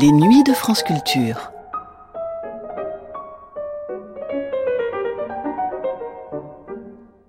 Les 0.00 0.12
nuits 0.12 0.44
de 0.44 0.54
France 0.54 0.82
Culture. 0.82 1.52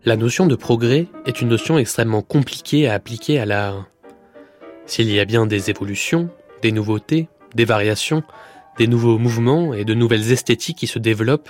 La 0.05 0.16
notion 0.16 0.46
de 0.46 0.55
progrès 0.55 1.07
est 1.26 1.42
une 1.42 1.49
notion 1.49 1.78
extrêmement 1.78 2.21
compliquée 2.21 2.88
à 2.88 2.94
appliquer 2.94 3.39
à 3.39 3.46
l'art. 3.46 3.88
S'il 4.86 5.12
y 5.12 5.20
a 5.20 5.26
bien 5.26 5.46
des 5.48 5.70
évolutions, 5.70 6.30
des 6.62 6.71
nouveautés, 6.71 7.28
des 7.55 7.66
variations, 7.66 8.23
des 8.78 8.88
nouveaux 8.88 9.18
mouvements 9.18 9.74
et 9.74 9.84
de 9.84 9.94
nouvelles 9.94 10.32
esthétiques 10.32 10.78
qui 10.78 10.88
se 10.88 11.00
développent, 11.00 11.50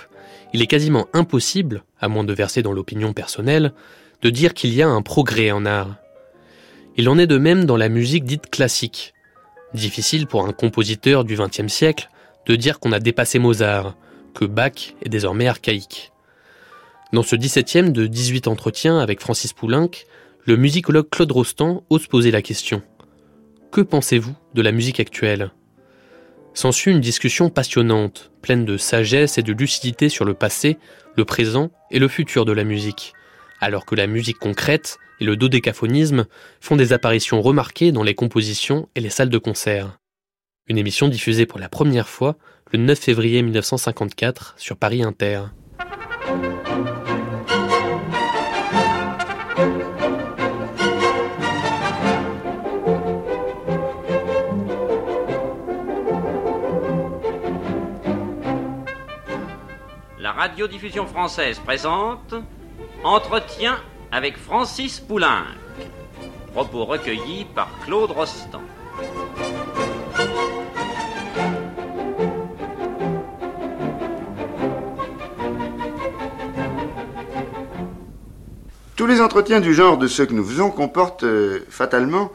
il 0.52 0.60
est 0.60 0.66
quasiment 0.66 1.06
impossible, 1.12 1.84
à 2.00 2.08
moins 2.08 2.24
de 2.24 2.32
verser 2.32 2.62
dans 2.62 2.72
l'opinion 2.72 3.12
personnelle, 3.12 3.74
de 4.22 4.30
dire 4.30 4.54
qu'il 4.54 4.74
y 4.74 4.82
a 4.82 4.88
un 4.88 5.02
progrès 5.02 5.52
en 5.52 5.66
art. 5.66 5.94
Il 6.96 7.08
en 7.08 7.16
est 7.16 7.28
de 7.28 7.38
même 7.38 7.64
dans 7.64 7.76
la 7.76 7.88
musique 7.88 8.24
dite 8.24 8.50
classique. 8.50 9.14
Difficile 9.74 10.26
pour 10.26 10.46
un 10.46 10.52
compositeur 10.52 11.24
du 11.24 11.36
XXe 11.36 11.72
siècle 11.72 12.10
de 12.46 12.56
dire 12.56 12.78
qu'on 12.78 12.92
a 12.92 12.98
dépassé 12.98 13.38
Mozart, 13.38 13.96
que 14.34 14.44
Bach 14.44 14.94
est 15.02 15.08
désormais 15.08 15.46
archaïque. 15.46 16.12
Dans 17.12 17.22
ce 17.22 17.36
17e 17.36 17.92
de 17.92 18.06
18 18.06 18.48
entretiens 18.48 18.98
avec 18.98 19.20
Francis 19.20 19.52
Poulenc, 19.52 19.90
le 20.44 20.56
musicologue 20.56 21.08
Claude 21.08 21.32
Rostand 21.32 21.84
ose 21.88 22.06
poser 22.06 22.30
la 22.30 22.42
question. 22.42 22.82
Que 23.70 23.80
pensez-vous 23.80 24.34
de 24.54 24.62
la 24.62 24.72
musique 24.72 25.00
actuelle? 25.00 25.50
S'ensuit 26.52 26.90
une 26.90 27.00
discussion 27.00 27.48
passionnante, 27.48 28.30
pleine 28.42 28.66
de 28.66 28.76
sagesse 28.76 29.38
et 29.38 29.42
de 29.42 29.54
lucidité 29.54 30.10
sur 30.10 30.26
le 30.26 30.34
passé, 30.34 30.76
le 31.16 31.24
présent 31.24 31.70
et 31.90 31.98
le 31.98 32.08
futur 32.08 32.44
de 32.44 32.52
la 32.52 32.64
musique, 32.64 33.14
alors 33.60 33.86
que 33.86 33.94
la 33.94 34.06
musique 34.06 34.38
concrète 34.38 34.98
et 35.22 35.24
le 35.24 35.36
dodécaphonisme 35.36 36.26
font 36.60 36.74
des 36.74 36.92
apparitions 36.92 37.40
remarquées 37.42 37.92
dans 37.92 38.02
les 38.02 38.16
compositions 38.16 38.88
et 38.96 39.00
les 39.00 39.08
salles 39.08 39.28
de 39.28 39.38
concert. 39.38 40.00
Une 40.66 40.78
émission 40.78 41.06
diffusée 41.06 41.46
pour 41.46 41.60
la 41.60 41.68
première 41.68 42.08
fois 42.08 42.36
le 42.72 42.80
9 42.80 42.98
février 42.98 43.40
1954 43.40 44.54
sur 44.56 44.76
Paris 44.76 45.04
Inter. 45.04 45.42
La 60.18 60.32
radiodiffusion 60.32 61.06
française 61.06 61.60
présente 61.60 62.34
Entretien 63.04 63.78
avec 64.12 64.36
Francis 64.36 65.00
Poulenc. 65.00 65.44
Propos 66.52 66.84
recueillis 66.84 67.46
par 67.54 67.70
Claude 67.86 68.10
Rostand. 68.10 68.60
Tous 78.96 79.06
les 79.06 79.22
entretiens 79.22 79.60
du 79.60 79.72
genre 79.72 79.96
de 79.96 80.06
ceux 80.06 80.26
que 80.26 80.34
nous 80.34 80.44
faisons 80.44 80.70
comportent 80.70 81.24
euh, 81.24 81.64
fatalement 81.70 82.30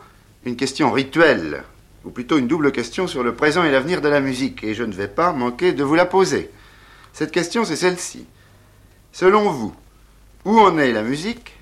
une 0.45 0.55
question 0.55 0.91
rituelle, 0.91 1.63
ou 2.03 2.09
plutôt 2.09 2.39
une 2.39 2.47
double 2.47 2.71
question 2.71 3.05
sur 3.05 3.23
le 3.23 3.35
présent 3.35 3.63
et 3.63 3.71
l'avenir 3.71 4.01
de 4.01 4.09
la 4.09 4.19
musique, 4.19 4.63
et 4.63 4.73
je 4.73 4.83
ne 4.83 4.93
vais 4.93 5.07
pas 5.07 5.31
manquer 5.31 5.73
de 5.73 5.83
vous 5.83 5.95
la 5.95 6.05
poser. 6.05 6.49
Cette 7.13 7.31
question, 7.31 7.63
c'est 7.65 7.75
celle-ci. 7.75 8.25
Selon 9.11 9.51
vous, 9.51 9.75
où 10.43 10.59
en 10.59 10.77
est 10.79 10.91
la 10.91 11.03
musique 11.03 11.56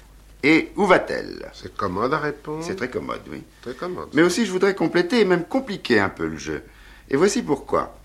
et 0.48 0.72
où 0.76 0.86
va-t-elle? 0.86 1.50
C'est 1.54 1.76
commode 1.76 2.14
à 2.14 2.20
répondre. 2.20 2.64
C'est 2.64 2.76
très 2.76 2.92
commode, 2.92 3.22
oui. 3.32 3.42
Très 3.64 3.74
commode. 3.74 4.10
Mais 4.14 4.22
aussi, 4.22 4.46
je 4.46 4.52
voudrais 4.52 4.76
compléter 4.76 5.20
et 5.20 5.26
même 5.26 5.44
compliquer 5.44 6.00
un 6.00 6.10
peu 6.10 6.28
le 6.28 6.38
jeu. 6.38 6.62
Et 7.10 7.18
voici 7.18 7.42
pourquoi. 7.42 7.98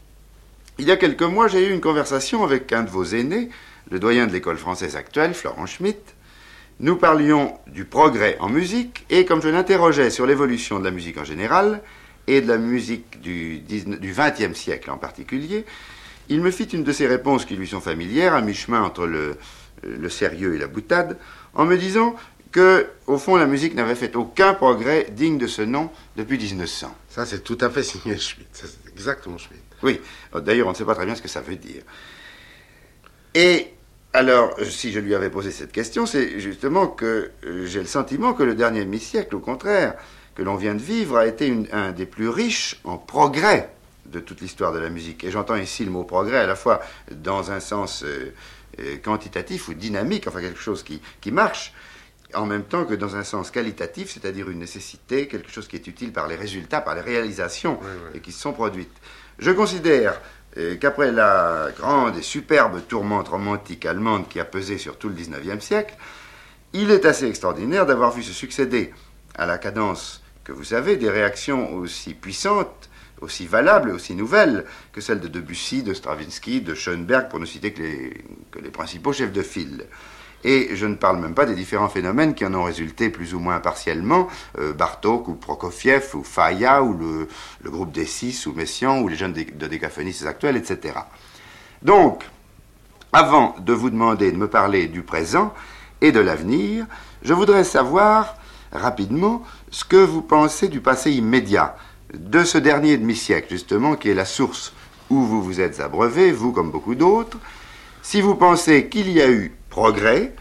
Il 0.78 0.86
y 0.86 0.90
a 0.90 0.96
quelques 0.96 1.20
mois, 1.20 1.48
j'ai 1.48 1.68
eu 1.68 1.70
une 1.70 1.82
conversation 1.82 2.42
avec 2.42 2.72
un 2.72 2.82
de 2.82 2.88
vos 2.88 3.04
aînés, 3.04 3.50
le 3.90 3.98
doyen 3.98 4.26
de 4.26 4.32
l'école 4.32 4.56
française 4.56 4.96
actuelle, 4.96 5.34
Florent 5.34 5.66
Schmitt. 5.66 6.00
Nous 6.80 6.96
parlions 6.96 7.58
du 7.66 7.84
progrès 7.84 8.38
en 8.40 8.48
musique, 8.48 9.04
et 9.10 9.26
comme 9.26 9.42
je 9.42 9.48
l'interrogeais 9.48 10.08
sur 10.08 10.24
l'évolution 10.24 10.78
de 10.78 10.84
la 10.84 10.92
musique 10.92 11.18
en 11.18 11.24
général, 11.24 11.82
et 12.26 12.40
de 12.40 12.48
la 12.48 12.56
musique 12.56 13.20
du 13.20 13.62
XXe 13.68 14.58
siècle 14.58 14.90
en 14.90 14.96
particulier, 14.96 15.66
il 16.30 16.40
me 16.40 16.50
fit 16.50 16.64
une 16.64 16.84
de 16.84 16.92
ces 16.92 17.06
réponses 17.06 17.44
qui 17.44 17.56
lui 17.56 17.68
sont 17.68 17.82
familières, 17.82 18.32
à 18.32 18.40
mi-chemin 18.40 18.82
entre 18.82 19.06
le, 19.06 19.36
le 19.82 20.08
sérieux 20.08 20.54
et 20.54 20.58
la 20.58 20.66
boutade, 20.66 21.16
en 21.54 21.64
me 21.64 21.76
disant 21.76 22.14
que, 22.52 22.86
au 23.06 23.16
fond, 23.18 23.36
la 23.36 23.46
musique 23.46 23.74
n'avait 23.74 23.94
fait 23.94 24.16
aucun 24.16 24.54
progrès 24.54 25.06
digne 25.12 25.38
de 25.38 25.46
ce 25.46 25.62
nom 25.62 25.90
depuis 26.16 26.36
1900. 26.38 26.92
Ça, 27.08 27.24
c'est 27.24 27.44
tout 27.44 27.58
à 27.60 27.70
fait 27.70 27.82
signé 27.84 28.18
Schmitt. 28.18 28.48
C'est 28.52 28.90
exactement 28.92 29.38
Schmitt. 29.38 29.62
Oui, 29.82 30.00
d'ailleurs, 30.34 30.66
on 30.66 30.70
ne 30.70 30.76
sait 30.76 30.84
pas 30.84 30.94
très 30.94 31.06
bien 31.06 31.14
ce 31.14 31.22
que 31.22 31.28
ça 31.28 31.40
veut 31.40 31.56
dire. 31.56 31.82
Et 33.34 33.68
alors, 34.12 34.56
si 34.64 34.92
je 34.92 34.98
lui 34.98 35.14
avais 35.14 35.30
posé 35.30 35.50
cette 35.52 35.72
question, 35.72 36.06
c'est 36.06 36.40
justement 36.40 36.88
que 36.88 37.30
euh, 37.44 37.66
j'ai 37.66 37.78
le 37.80 37.86
sentiment 37.86 38.32
que 38.34 38.42
le 38.42 38.54
dernier 38.54 38.80
demi-siècle, 38.84 39.36
au 39.36 39.40
contraire, 39.40 39.94
que 40.34 40.42
l'on 40.42 40.56
vient 40.56 40.74
de 40.74 40.80
vivre, 40.82 41.16
a 41.16 41.26
été 41.26 41.46
une- 41.46 41.68
un 41.72 41.92
des 41.92 42.06
plus 42.06 42.28
riches 42.28 42.80
en 42.84 42.98
progrès 42.98 43.70
de 44.06 44.18
toute 44.18 44.40
l'histoire 44.40 44.72
de 44.72 44.80
la 44.80 44.88
musique. 44.90 45.22
Et 45.22 45.30
j'entends 45.30 45.54
ici 45.54 45.84
le 45.84 45.92
mot 45.92 46.02
progrès 46.02 46.38
à 46.38 46.46
la 46.46 46.56
fois 46.56 46.80
dans 47.12 47.52
un 47.52 47.60
sens 47.60 48.02
euh, 48.04 48.32
quantitatif 49.02 49.68
ou 49.68 49.74
dynamique, 49.74 50.26
enfin 50.26 50.40
quelque 50.40 50.60
chose 50.60 50.82
qui, 50.82 51.00
qui 51.20 51.30
marche, 51.32 51.72
en 52.34 52.46
même 52.46 52.64
temps 52.64 52.84
que 52.84 52.94
dans 52.94 53.16
un 53.16 53.24
sens 53.24 53.50
qualitatif, 53.50 54.10
c'est-à-dire 54.12 54.48
une 54.50 54.58
nécessité, 54.60 55.26
quelque 55.28 55.50
chose 55.50 55.68
qui 55.68 55.76
est 55.76 55.86
utile 55.86 56.12
par 56.12 56.28
les 56.28 56.36
résultats, 56.36 56.80
par 56.80 56.94
les 56.94 57.00
réalisations 57.00 57.78
Oui, 57.80 57.88
oui. 57.88 58.10
et 58.18 58.20
qui 58.20 58.32
se 58.32 58.40
sont 58.40 58.52
produites. 58.52 58.92
Je 59.38 59.50
considère 59.50 60.20
euh, 60.56 60.76
qu'après 60.76 61.12
la 61.12 61.68
grande 61.76 62.16
et 62.16 62.22
superbe 62.22 62.80
tourmente 62.88 63.28
romantique 63.28 63.86
allemande 63.86 64.28
qui 64.28 64.40
a 64.40 64.44
pesé 64.44 64.78
sur 64.78 64.96
tout 64.98 65.08
le 65.08 65.14
XIXe 65.14 65.64
siècle, 65.64 65.94
il 66.72 66.90
est 66.90 67.04
assez 67.04 67.26
extraordinaire 67.26 67.86
d'avoir 67.86 68.12
vu 68.12 68.22
se 68.22 68.32
succéder 68.32 68.92
à 69.36 69.46
la 69.46 69.58
cadence 69.58 70.22
que 70.44 70.52
vous 70.52 70.64
savez 70.64 70.96
des 70.96 71.10
réactions 71.10 71.72
aussi 71.74 72.14
puissantes, 72.14 72.89
aussi 73.20 73.46
valables 73.46 73.90
et 73.90 73.92
aussi 73.92 74.14
nouvelles 74.14 74.64
que 74.92 75.00
celles 75.00 75.20
de 75.20 75.28
Debussy, 75.28 75.82
de 75.82 75.94
Stravinsky, 75.94 76.60
de 76.60 76.74
Schoenberg, 76.74 77.28
pour 77.28 77.40
ne 77.40 77.46
citer 77.46 77.72
que 77.72 77.82
les, 77.82 78.70
principaux 78.70 79.12
chefs 79.12 79.32
de 79.32 79.42
file. 79.42 79.86
Et 80.42 80.74
je 80.74 80.86
ne 80.86 80.94
parle 80.94 81.20
même 81.20 81.34
pas 81.34 81.44
des 81.44 81.54
différents 81.54 81.90
phénomènes 81.90 82.34
qui 82.34 82.46
en 82.46 82.54
ont 82.54 82.64
résulté 82.64 83.10
plus 83.10 83.34
ou 83.34 83.40
moins 83.40 83.60
partiellement, 83.60 84.28
euh, 84.58 84.72
Bartok 84.72 85.28
ou 85.28 85.34
Prokofiev 85.34 86.14
ou 86.14 86.24
Faya 86.24 86.82
ou 86.82 86.94
le, 86.94 87.70
groupe 87.70 87.92
des 87.92 88.06
Six 88.06 88.46
ou 88.46 88.54
Messiaen 88.54 89.02
ou 89.02 89.08
les 89.08 89.16
jeunes 89.16 89.34
de 89.34 89.66
décaphonistes 89.66 90.24
actuels, 90.24 90.56
etc. 90.56 90.94
Donc, 91.82 92.24
avant 93.12 93.54
de 93.58 93.72
vous 93.72 93.90
demander 93.90 94.32
de 94.32 94.36
me 94.36 94.48
parler 94.48 94.86
du 94.86 95.02
présent 95.02 95.52
et 96.00 96.12
de 96.12 96.20
l'avenir, 96.20 96.86
je 97.22 97.34
voudrais 97.34 97.64
savoir 97.64 98.36
rapidement 98.72 99.42
ce 99.70 99.84
que 99.84 99.96
vous 99.96 100.22
pensez 100.22 100.68
du 100.68 100.80
passé 100.80 101.10
immédiat, 101.10 101.76
de 102.14 102.44
ce 102.44 102.58
dernier 102.58 102.96
demi-siècle 102.96 103.48
justement, 103.50 103.96
qui 103.96 104.10
est 104.10 104.14
la 104.14 104.24
source 104.24 104.72
où 105.10 105.22
vous 105.22 105.42
vous 105.42 105.60
êtes 105.60 105.80
abreuvé, 105.80 106.32
vous 106.32 106.52
comme 106.52 106.70
beaucoup 106.70 106.94
d'autres, 106.94 107.38
si 108.02 108.20
vous 108.20 108.34
pensez 108.34 108.88
qu'il 108.88 109.10
y 109.10 109.20
a 109.20 109.30
eu 109.30 109.52
progrès, 109.68 110.32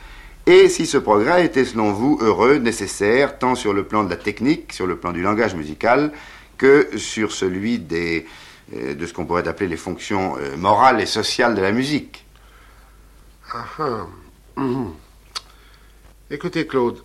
et 0.45 0.69
si 0.69 0.85
ce 0.87 0.97
progrès 0.97 1.45
été 1.45 1.65
selon 1.65 1.91
vous 1.91 2.17
heureux, 2.21 2.57
nécessaire, 2.57 3.37
tant 3.37 3.55
sur 3.55 3.73
le 3.73 3.83
plan 3.83 4.03
de 4.03 4.09
la 4.09 4.15
technique, 4.15 4.73
sur 4.73 4.87
le 4.87 4.97
plan 4.97 5.11
du 5.11 5.21
langage 5.21 5.53
musical, 5.53 6.11
que 6.57 6.97
sur 6.97 7.31
celui 7.31 7.79
des, 7.79 8.25
euh, 8.75 8.95
de 8.95 9.05
ce 9.05 9.13
qu'on 9.13 9.25
pourrait 9.25 9.47
appeler 9.47 9.69
les 9.69 9.77
fonctions 9.77 10.37
euh, 10.37 10.57
morales 10.57 11.01
et 11.01 11.05
sociales 11.05 11.55
de 11.55 11.61
la 11.61 11.71
musique? 11.71 12.25
Ah, 13.53 13.65
ah. 13.79 14.07
Mhm. 14.55 14.93
Écoutez, 16.31 16.67
Claude, 16.67 17.01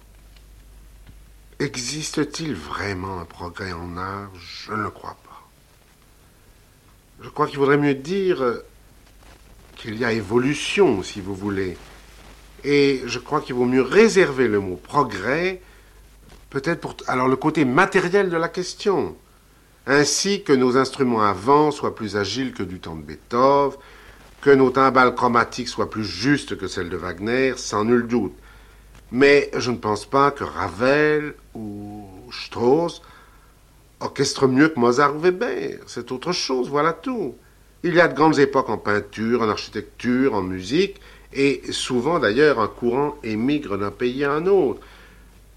existe-t-il 1.58 2.54
vraiment 2.54 3.20
un 3.20 3.24
progrès 3.24 3.72
en 3.72 3.96
art? 3.96 4.30
Je 4.36 4.72
ne 4.72 4.82
le 4.82 4.90
crois 4.90 5.16
pas. 5.24 5.48
Je 7.22 7.28
crois 7.28 7.46
qu'il 7.46 7.58
vaudrait 7.58 7.78
mieux 7.78 7.94
dire 7.94 8.42
euh, 8.42 8.64
qu'il 9.76 9.96
y 9.96 10.04
a 10.04 10.12
évolution, 10.12 11.02
si 11.02 11.20
vous 11.20 11.34
voulez. 11.34 11.76
Et 12.64 13.02
je 13.06 13.18
crois 13.18 13.40
qu'il 13.40 13.54
vaut 13.54 13.66
mieux 13.66 13.82
réserver 13.82 14.48
le 14.48 14.60
mot 14.60 14.76
progrès, 14.76 15.60
peut-être 16.50 16.80
pour 16.80 16.96
alors 17.06 17.28
le 17.28 17.36
côté 17.36 17.64
matériel 17.64 18.30
de 18.30 18.36
la 18.36 18.48
question, 18.48 19.16
ainsi 19.86 20.42
que 20.42 20.52
nos 20.52 20.76
instruments 20.76 21.22
avant 21.22 21.70
soient 21.70 21.94
plus 21.94 22.16
agiles 22.16 22.52
que 22.52 22.62
du 22.62 22.80
temps 22.80 22.96
de 22.96 23.02
Beethoven, 23.02 23.78
que 24.40 24.50
nos 24.50 24.70
timbales 24.70 25.14
chromatiques 25.14 25.68
soient 25.68 25.90
plus 25.90 26.04
justes 26.04 26.56
que 26.56 26.68
celles 26.68 26.90
de 26.90 26.96
Wagner, 26.96 27.54
sans 27.56 27.84
nul 27.84 28.06
doute. 28.06 28.34
Mais 29.14 29.48
je 29.56 29.70
ne 29.70 29.76
pense 29.76 30.06
pas 30.06 30.32
que 30.32 30.42
Ravel 30.42 31.34
ou 31.54 32.04
Strauss 32.32 33.00
orchestrent 34.00 34.48
mieux 34.48 34.70
que 34.70 34.80
Mozart 34.80 35.14
ou 35.14 35.20
Weber. 35.20 35.78
C'est 35.86 36.10
autre 36.10 36.32
chose, 36.32 36.68
voilà 36.68 36.92
tout. 36.92 37.36
Il 37.84 37.94
y 37.94 38.00
a 38.00 38.08
de 38.08 38.14
grandes 38.16 38.40
époques 38.40 38.70
en 38.70 38.76
peinture, 38.76 39.42
en 39.42 39.48
architecture, 39.48 40.34
en 40.34 40.42
musique, 40.42 41.00
et 41.32 41.62
souvent 41.70 42.18
d'ailleurs 42.18 42.58
un 42.58 42.66
courant 42.66 43.14
émigre 43.22 43.78
d'un 43.78 43.92
pays 43.92 44.24
à 44.24 44.32
un 44.32 44.46
autre. 44.46 44.80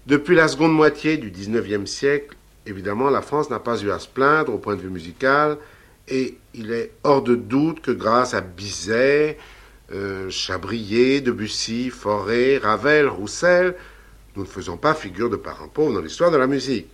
Depuis 0.06 0.36
la 0.36 0.46
seconde 0.46 0.74
moitié 0.74 1.16
du 1.16 1.32
XIXe 1.32 1.90
siècle, 1.90 2.36
évidemment, 2.64 3.10
la 3.10 3.22
France 3.22 3.50
n'a 3.50 3.58
pas 3.58 3.82
eu 3.82 3.90
à 3.90 3.98
se 3.98 4.06
plaindre 4.06 4.54
au 4.54 4.58
point 4.58 4.76
de 4.76 4.82
vue 4.82 4.88
musical, 4.88 5.58
Et 6.06 6.38
il 6.54 6.70
est 6.70 6.92
hors 7.02 7.22
de 7.22 7.34
doute 7.34 7.80
que 7.80 7.90
grâce 7.90 8.34
à 8.34 8.40
Bizet, 8.40 9.36
euh, 9.92 10.28
Chabrier, 10.30 11.20
Debussy, 11.20 11.90
Forêt, 11.90 12.58
Ravel, 12.58 13.08
Roussel, 13.08 13.74
nous 14.36 14.42
ne 14.42 14.48
faisons 14.48 14.76
pas 14.76 14.94
figure 14.94 15.30
de 15.30 15.36
parents 15.36 15.68
pauvres 15.68 15.94
dans 15.94 16.00
l'histoire 16.00 16.30
de 16.30 16.36
la 16.36 16.46
musique. 16.46 16.86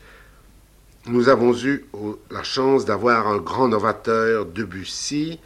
Nous 1.07 1.29
avons 1.29 1.55
eu 1.65 1.85
la 2.31 2.43
chance 2.43 2.85
d'avoir 2.87 3.27
un 3.29 3.37
grand 3.37 3.69
novateur, 3.69 4.47
Debussy, 4.47 5.39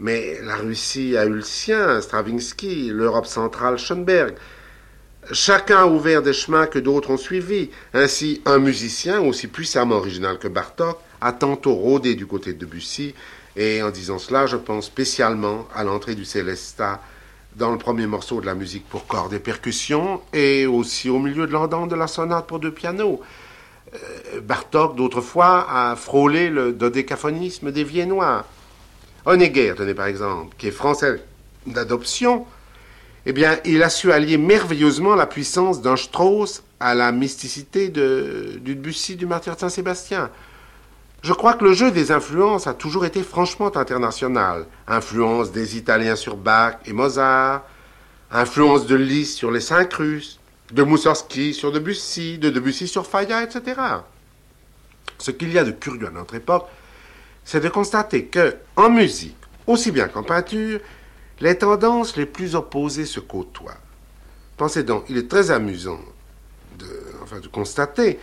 mais 0.00 0.40
la 0.42 0.56
Russie 0.56 1.16
a 1.16 1.26
eu 1.26 1.34
le 1.34 1.42
sien, 1.42 2.00
Stravinsky, 2.00 2.90
l'Europe 2.90 3.26
centrale, 3.26 3.78
Schoenberg. 3.78 4.34
Chacun 5.30 5.78
a 5.78 5.86
ouvert 5.86 6.20
des 6.20 6.32
chemins 6.32 6.66
que 6.66 6.78
d'autres 6.78 7.10
ont 7.10 7.16
suivis. 7.16 7.70
Ainsi, 7.92 8.42
un 8.44 8.58
musicien 8.58 9.20
aussi 9.20 9.46
puissamment 9.46 9.96
original 9.96 10.38
que 10.38 10.48
Bartok 10.48 10.98
a 11.20 11.32
tantôt 11.32 11.74
rôdé 11.74 12.14
du 12.14 12.26
côté 12.26 12.52
de 12.52 12.58
Debussy, 12.58 13.14
et 13.56 13.82
en 13.82 13.90
disant 13.90 14.18
cela, 14.18 14.46
je 14.46 14.56
pense 14.56 14.86
spécialement 14.86 15.66
à 15.74 15.84
l'entrée 15.84 16.14
du 16.14 16.24
Célesta 16.24 17.00
dans 17.56 17.70
le 17.70 17.78
premier 17.78 18.06
morceau 18.06 18.40
de 18.40 18.46
la 18.46 18.54
musique 18.54 18.88
pour 18.88 19.06
cordes 19.06 19.32
et 19.32 19.38
percussions, 19.38 20.20
et 20.32 20.66
aussi 20.66 21.08
au 21.08 21.18
milieu 21.18 21.46
de 21.46 21.52
l'andante 21.52 21.88
de 21.90 21.94
la 21.94 22.08
sonate 22.08 22.46
pour 22.46 22.58
deux 22.58 22.72
pianos. 22.72 23.20
Euh, 23.94 24.40
Bartok, 24.40 24.96
d'autrefois, 24.96 25.66
a 25.70 25.94
frôlé 25.94 26.50
le 26.50 26.72
dodécaphonisme 26.72 27.70
des 27.70 27.84
Viennois. 27.84 28.44
Honegger, 29.24 29.74
tenez 29.76 29.94
par 29.94 30.06
exemple, 30.06 30.54
qui 30.58 30.66
est 30.66 30.72
français 30.72 31.22
d'adoption, 31.66 32.44
eh 33.26 33.32
bien, 33.32 33.58
il 33.64 33.82
a 33.82 33.88
su 33.88 34.12
allier 34.12 34.36
merveilleusement 34.36 35.14
la 35.14 35.26
puissance 35.26 35.80
d'un 35.80 35.96
Strauss 35.96 36.62
à 36.80 36.94
la 36.94 37.12
mysticité 37.12 37.88
de, 37.88 38.58
du 38.60 38.74
Debussy 38.74 39.16
du 39.16 39.26
martyr 39.26 39.54
de 39.54 39.60
Saint-Sébastien. 39.60 40.30
Je 41.24 41.32
crois 41.32 41.54
que 41.54 41.64
le 41.64 41.72
jeu 41.72 41.90
des 41.90 42.12
influences 42.12 42.66
a 42.66 42.74
toujours 42.74 43.06
été 43.06 43.22
franchement 43.22 43.74
international. 43.74 44.66
Influence 44.86 45.52
des 45.52 45.78
Italiens 45.78 46.16
sur 46.16 46.36
Bach 46.36 46.74
et 46.84 46.92
Mozart, 46.92 47.62
influence 48.30 48.86
de 48.86 48.94
Liszt 48.94 49.38
sur 49.38 49.50
les 49.50 49.60
cinq 49.62 49.94
Russes, 49.94 50.38
de 50.70 50.82
Moussorski 50.82 51.54
sur 51.54 51.72
Debussy, 51.72 52.36
de 52.36 52.50
Debussy 52.50 52.86
sur 52.86 53.06
Faya, 53.06 53.42
etc. 53.42 53.80
Ce 55.16 55.30
qu'il 55.30 55.50
y 55.50 55.58
a 55.58 55.64
de 55.64 55.70
curieux 55.70 56.08
à 56.08 56.10
notre 56.10 56.34
époque, 56.34 56.66
c'est 57.42 57.60
de 57.60 57.70
constater 57.70 58.26
que, 58.26 58.56
en 58.76 58.90
musique, 58.90 59.38
aussi 59.66 59.92
bien 59.92 60.08
qu'en 60.08 60.24
peinture, 60.24 60.78
les 61.40 61.56
tendances 61.56 62.18
les 62.18 62.26
plus 62.26 62.54
opposées 62.54 63.06
se 63.06 63.20
côtoient. 63.20 63.80
Pensez 64.58 64.82
donc, 64.82 65.06
il 65.08 65.16
est 65.16 65.30
très 65.30 65.50
amusant 65.50 66.00
de, 66.78 67.40
de 67.40 67.48
constater 67.48 68.18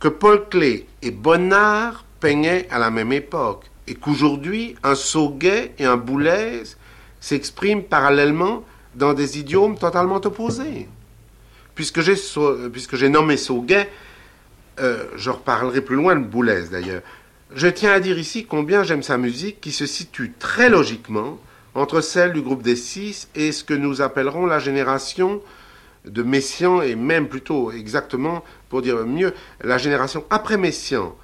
que 0.00 0.08
Paul 0.08 0.48
Klee 0.48 0.86
et 1.02 1.10
Bonnard 1.10 2.06
peignaient 2.20 2.68
à 2.70 2.78
la 2.78 2.90
même 2.90 3.12
époque 3.12 3.64
et 3.86 3.94
qu'aujourd'hui, 3.94 4.76
un 4.82 4.94
Sauguet 4.94 5.72
et 5.78 5.84
un 5.84 5.96
Boulez 5.96 6.62
s'expriment 7.20 7.82
parallèlement 7.82 8.64
dans 8.94 9.14
des 9.14 9.38
idiomes 9.38 9.76
totalement 9.76 10.20
opposés. 10.24 10.88
Puisque 11.74 12.00
j'ai, 12.00 12.14
j'ai 12.92 13.08
nommé 13.08 13.36
Sauguet, 13.36 13.90
euh, 14.80 15.04
je 15.16 15.30
reparlerai 15.30 15.80
plus 15.80 15.96
loin 15.96 16.14
de 16.16 16.24
Boulez 16.24 16.68
d'ailleurs. 16.70 17.02
Je 17.54 17.66
tiens 17.66 17.92
à 17.92 18.00
dire 18.00 18.18
ici 18.18 18.46
combien 18.46 18.84
j'aime 18.84 19.02
sa 19.02 19.18
musique 19.18 19.60
qui 19.60 19.72
se 19.72 19.86
situe 19.86 20.32
très 20.38 20.68
logiquement 20.68 21.38
entre 21.74 22.00
celle 22.00 22.32
du 22.32 22.42
groupe 22.42 22.62
des 22.62 22.76
six 22.76 23.28
et 23.34 23.52
ce 23.52 23.64
que 23.64 23.74
nous 23.74 24.02
appellerons 24.02 24.46
la 24.46 24.58
génération 24.58 25.40
de 26.04 26.22
Messian 26.22 26.80
et 26.80 26.94
même 26.94 27.28
plutôt 27.28 27.72
exactement, 27.72 28.44
pour 28.68 28.82
dire 28.82 29.04
mieux, 29.04 29.34
la 29.62 29.78
génération 29.78 30.24
après 30.30 30.56
Messian. 30.56 31.14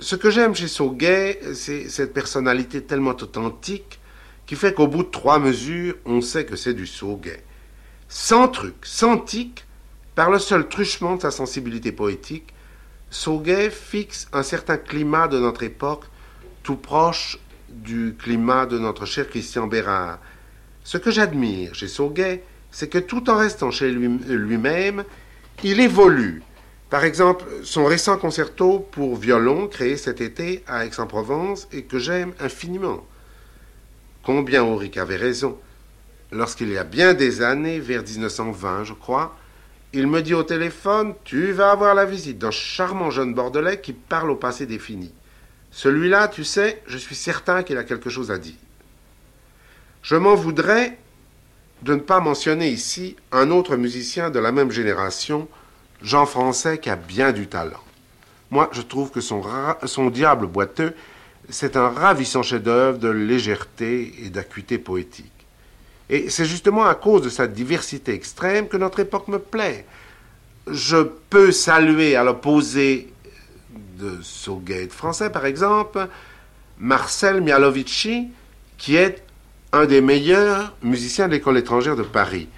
Ce 0.00 0.16
que 0.16 0.30
j'aime 0.30 0.54
chez 0.54 0.66
Sauguet, 0.66 1.40
c'est 1.52 1.90
cette 1.90 2.14
personnalité 2.14 2.82
tellement 2.82 3.10
authentique 3.10 4.00
qui 4.46 4.56
fait 4.56 4.72
qu'au 4.72 4.88
bout 4.88 5.02
de 5.02 5.10
trois 5.10 5.38
mesures, 5.38 5.94
on 6.06 6.22
sait 6.22 6.46
que 6.46 6.56
c'est 6.56 6.72
du 6.72 6.86
Sauguet. 6.86 7.44
Sans 8.08 8.48
truc, 8.48 8.76
sans 8.82 9.18
tic, 9.18 9.66
par 10.14 10.30
le 10.30 10.38
seul 10.38 10.68
truchement 10.68 11.16
de 11.16 11.20
sa 11.20 11.30
sensibilité 11.30 11.92
poétique, 11.92 12.54
Sauguet 13.10 13.68
fixe 13.68 14.26
un 14.32 14.42
certain 14.42 14.78
climat 14.78 15.28
de 15.28 15.38
notre 15.38 15.64
époque, 15.64 16.04
tout 16.62 16.76
proche 16.76 17.38
du 17.68 18.16
climat 18.18 18.64
de 18.64 18.78
notre 18.78 19.04
cher 19.04 19.28
Christian 19.28 19.66
Bérard. 19.66 20.18
Ce 20.82 20.96
que 20.96 21.10
j'admire 21.10 21.74
chez 21.74 21.88
Sauguet, 21.88 22.42
c'est 22.70 22.88
que 22.88 22.98
tout 22.98 23.28
en 23.28 23.36
restant 23.36 23.70
chez 23.70 23.90
lui-même, 23.90 25.04
il 25.62 25.78
évolue. 25.78 26.42
Par 26.90 27.04
exemple, 27.04 27.44
son 27.62 27.84
récent 27.84 28.18
concerto 28.18 28.80
pour 28.90 29.16
violon 29.16 29.68
créé 29.68 29.96
cet 29.96 30.20
été 30.20 30.64
à 30.66 30.84
Aix-en-Provence 30.84 31.68
et 31.72 31.84
que 31.84 32.00
j'aime 32.00 32.34
infiniment. 32.40 33.06
Combien 34.24 34.64
Auric 34.64 34.96
avait 34.96 35.16
raison 35.16 35.56
lorsqu'il 36.32 36.68
y 36.70 36.78
a 36.78 36.84
bien 36.84 37.14
des 37.14 37.42
années, 37.42 37.78
vers 37.78 38.02
1920 38.02 38.84
je 38.84 38.92
crois, 38.92 39.36
il 39.92 40.06
me 40.06 40.22
dit 40.22 40.34
au 40.34 40.42
téléphone 40.42 41.14
Tu 41.24 41.52
vas 41.52 41.70
avoir 41.70 41.94
la 41.94 42.04
visite 42.04 42.38
d'un 42.38 42.50
charmant 42.50 43.10
jeune 43.10 43.34
Bordelais 43.34 43.80
qui 43.80 43.92
parle 43.92 44.30
au 44.30 44.36
passé 44.36 44.66
défini. 44.66 45.12
Celui-là, 45.72 46.28
tu 46.28 46.44
sais, 46.44 46.82
je 46.86 46.98
suis 46.98 47.14
certain 47.14 47.62
qu'il 47.62 47.78
a 47.78 47.84
quelque 47.84 48.10
chose 48.10 48.30
à 48.30 48.38
dire. 48.38 48.54
Je 50.02 50.16
m'en 50.16 50.34
voudrais 50.34 50.98
de 51.82 51.94
ne 51.94 52.00
pas 52.00 52.20
mentionner 52.20 52.68
ici 52.68 53.16
un 53.32 53.50
autre 53.50 53.76
musicien 53.76 54.30
de 54.30 54.38
la 54.38 54.52
même 54.52 54.70
génération, 54.70 55.48
Jean 56.02 56.26
Français, 56.26 56.78
qui 56.78 56.90
a 56.90 56.96
bien 56.96 57.32
du 57.32 57.46
talent. 57.46 57.82
Moi, 58.50 58.68
je 58.72 58.82
trouve 58.82 59.10
que 59.10 59.20
son, 59.20 60.10
diable 60.10 60.46
boiteux, 60.46 60.94
c'est 61.48 61.76
un 61.76 61.88
ravissant 61.88 62.42
chef-d'œuvre 62.42 62.98
de 62.98 63.08
légèreté 63.08 64.14
et 64.24 64.30
d'acuité 64.30 64.78
poétique. 64.78 65.32
Et 66.08 66.28
c'est 66.30 66.44
justement 66.44 66.84
à 66.86 66.94
cause 66.94 67.22
de 67.22 67.28
sa 67.28 67.46
diversité 67.46 68.12
extrême 68.12 68.66
que 68.66 68.76
notre 68.76 69.00
époque 69.00 69.28
me 69.28 69.38
plaît. 69.38 69.86
Je 70.66 70.96
peux 71.30 71.52
saluer 71.52 72.16
à 72.16 72.24
l'opposé 72.24 73.12
de 73.98 74.18
Sauguet 74.22 74.88
français, 74.88 75.30
par 75.30 75.46
exemple, 75.46 76.08
Marcel 76.78 77.40
Mialovici, 77.40 78.28
qui 78.76 78.96
est 78.96 79.22
un 79.72 79.84
des 79.84 80.00
meilleurs 80.00 80.74
musiciens 80.82 81.28
de 81.28 81.32
l'école 81.32 81.58
étrangère 81.58 81.94
de 81.94 82.02
Paris. 82.02 82.48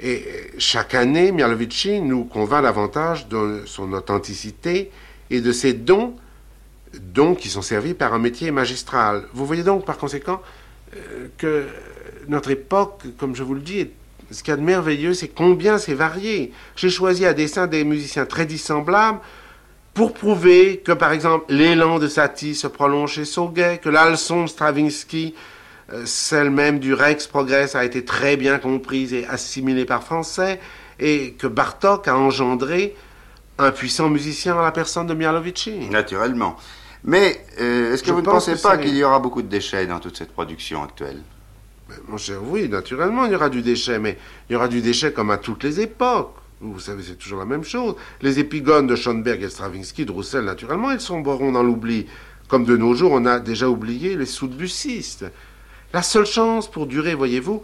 Et 0.00 0.24
chaque 0.58 0.94
année, 0.94 1.32
Mialovici 1.32 2.00
nous 2.00 2.24
convainc 2.24 2.62
davantage 2.62 3.28
de 3.28 3.62
son 3.64 3.92
authenticité 3.92 4.90
et 5.30 5.40
de 5.40 5.52
ses 5.52 5.72
dons, 5.72 6.14
dons 7.00 7.34
qui 7.34 7.48
sont 7.48 7.62
servis 7.62 7.94
par 7.94 8.12
un 8.12 8.18
métier 8.18 8.50
magistral. 8.50 9.24
Vous 9.32 9.46
voyez 9.46 9.62
donc 9.62 9.86
par 9.86 9.96
conséquent 9.96 10.42
euh, 10.94 11.28
que 11.38 11.66
notre 12.28 12.50
époque, 12.50 13.04
comme 13.16 13.34
je 13.34 13.42
vous 13.42 13.54
le 13.54 13.60
dis, 13.60 13.88
ce 14.30 14.42
qu'il 14.42 14.50
y 14.50 14.54
a 14.54 14.56
de 14.56 14.62
merveilleux, 14.62 15.14
c'est 15.14 15.28
combien 15.28 15.78
c'est 15.78 15.94
varié. 15.94 16.52
J'ai 16.74 16.90
choisi 16.90 17.24
à 17.24 17.32
dessein 17.32 17.66
des 17.66 17.84
musiciens 17.84 18.26
très 18.26 18.44
dissemblables 18.44 19.20
pour 19.94 20.12
prouver 20.12 20.78
que, 20.78 20.92
par 20.92 21.12
exemple, 21.12 21.46
l'élan 21.48 21.98
de 21.98 22.06
Satie 22.06 22.54
se 22.54 22.66
prolonge 22.66 23.12
chez 23.12 23.24
Sauguet, 23.24 23.78
que 23.82 23.88
la 23.88 24.10
leçon 24.10 24.42
de 24.42 24.48
Stravinsky, 24.48 25.34
euh, 25.34 25.55
celle 26.04 26.50
même 26.50 26.78
du 26.78 26.94
Rex 26.94 27.26
Progress, 27.26 27.74
a 27.74 27.84
été 27.84 28.04
très 28.04 28.36
bien 28.36 28.58
comprise 28.58 29.12
et 29.12 29.26
assimilée 29.26 29.84
par 29.84 30.02
Français, 30.02 30.60
et 30.98 31.32
que 31.32 31.46
Bartok 31.46 32.08
a 32.08 32.16
engendré 32.16 32.94
un 33.58 33.70
puissant 33.70 34.08
musicien 34.08 34.58
à 34.58 34.62
la 34.62 34.72
personne 34.72 35.06
de 35.06 35.14
Mialovici. 35.14 35.88
Naturellement. 35.90 36.56
Mais 37.04 37.40
euh, 37.60 37.94
est-ce 37.94 38.02
que 38.02 38.10
vous 38.10 38.20
ne 38.20 38.26
pensez 38.26 38.56
pas 38.56 38.76
qu'il 38.78 38.96
y 38.96 39.04
aura 39.04 39.20
beaucoup 39.20 39.42
de 39.42 39.48
déchets 39.48 39.86
dans 39.86 40.00
toute 40.00 40.16
cette 40.16 40.32
production 40.32 40.82
actuelle? 40.82 41.22
Mon 42.08 42.16
cher, 42.16 42.38
oui, 42.42 42.68
naturellement, 42.68 43.26
il 43.26 43.32
y 43.32 43.34
aura 43.36 43.48
du 43.48 43.62
déchet, 43.62 44.00
mais 44.00 44.18
il 44.48 44.54
y 44.54 44.56
aura 44.56 44.66
du 44.66 44.80
déchet 44.80 45.12
comme 45.12 45.30
à 45.30 45.38
toutes 45.38 45.62
les 45.62 45.80
époques. 45.80 46.34
Vous 46.60 46.80
savez, 46.80 47.02
c'est 47.06 47.16
toujours 47.16 47.38
la 47.38 47.44
même 47.44 47.62
chose. 47.62 47.94
Les 48.22 48.40
épigones 48.40 48.88
de 48.88 48.96
Schoenberg 48.96 49.42
et 49.42 49.48
Stravinsky, 49.48 50.04
de 50.04 50.10
Roussel, 50.10 50.44
naturellement, 50.44 50.90
ils 50.90 51.00
sombreront 51.00 51.52
dans 51.52 51.62
l'oubli. 51.62 52.06
Comme 52.48 52.64
de 52.64 52.76
nos 52.76 52.94
jours, 52.94 53.12
on 53.12 53.24
a 53.26 53.38
déjà 53.38 53.68
oublié 53.68 54.16
les 54.16 54.26
sous-bussistes. 54.26 55.26
La 55.92 56.02
seule 56.02 56.26
chance 56.26 56.70
pour 56.70 56.86
durer, 56.86 57.14
voyez-vous, 57.14 57.62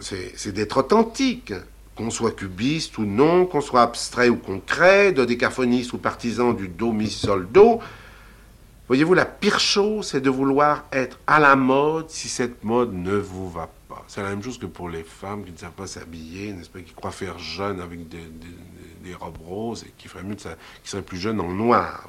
c'est 0.00 0.52
d'être 0.52 0.78
authentique. 0.78 1.52
Qu'on 1.96 2.10
soit 2.10 2.32
cubiste 2.32 2.98
ou 2.98 3.04
non, 3.04 3.46
qu'on 3.46 3.60
soit 3.60 3.82
abstrait 3.82 4.28
ou 4.28 4.34
concret, 4.34 5.12
dodécaphoniste 5.12 5.92
ou 5.92 5.98
partisan 5.98 6.52
du 6.52 6.66
do, 6.66 6.90
mi, 6.90 7.08
sol, 7.08 7.46
do, 7.48 7.80
Voyez-vous, 8.86 9.14
la 9.14 9.24
pire 9.24 9.60
chose, 9.60 10.08
c'est 10.08 10.20
de 10.20 10.28
vouloir 10.28 10.84
être 10.92 11.18
à 11.26 11.40
la 11.40 11.56
mode 11.56 12.10
si 12.10 12.28
cette 12.28 12.64
mode 12.64 12.92
ne 12.92 13.16
vous 13.16 13.48
va 13.48 13.70
pas. 13.88 14.04
C'est 14.08 14.22
la 14.22 14.28
même 14.28 14.42
chose 14.42 14.58
que 14.58 14.66
pour 14.66 14.90
les 14.90 15.02
femmes 15.02 15.42
qui 15.44 15.52
ne 15.52 15.56
savent 15.56 15.72
pas 15.72 15.86
s'habiller, 15.86 16.52
n'est-ce 16.52 16.68
pas, 16.68 16.80
qui 16.80 16.92
croient 16.92 17.10
faire 17.10 17.38
jeune 17.38 17.80
avec 17.80 18.08
des, 18.08 19.14
robes 19.18 19.38
roses 19.42 19.84
et 19.84 19.92
qui 19.96 20.08
ferait 20.08 20.22
mieux, 20.22 20.34
qui 20.34 20.48
seraient 20.84 21.02
plus 21.02 21.16
jeunes 21.16 21.40
en 21.40 21.50
noir. 21.50 22.08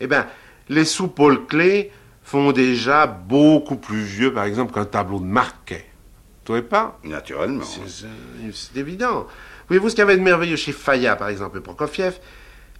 Eh 0.00 0.06
bien, 0.06 0.26
les 0.70 0.86
sous-Paul 0.86 1.46
Clé 1.46 1.92
font 2.22 2.52
déjà 2.52 3.06
beaucoup 3.06 3.76
plus 3.76 4.02
vieux, 4.02 4.32
par 4.32 4.44
exemple, 4.44 4.72
qu'un 4.72 4.84
tableau 4.84 5.18
de 5.18 5.24
Marquet. 5.24 5.86
Vous 6.40 6.44
trouvez 6.44 6.62
pas? 6.62 6.98
Naturellement. 7.04 7.64
C'est 7.64 8.76
évident. 8.76 9.26
Voyez-vous 9.68 9.88
ce 9.88 9.94
qu'il 9.94 10.02
y 10.02 10.02
avait 10.02 10.16
de 10.16 10.22
merveilleux 10.22 10.56
chez 10.56 10.72
Fayat, 10.72 11.16
par 11.16 11.28
exemple, 11.28 11.58
et 11.58 11.60
Prokofiev 11.60 12.18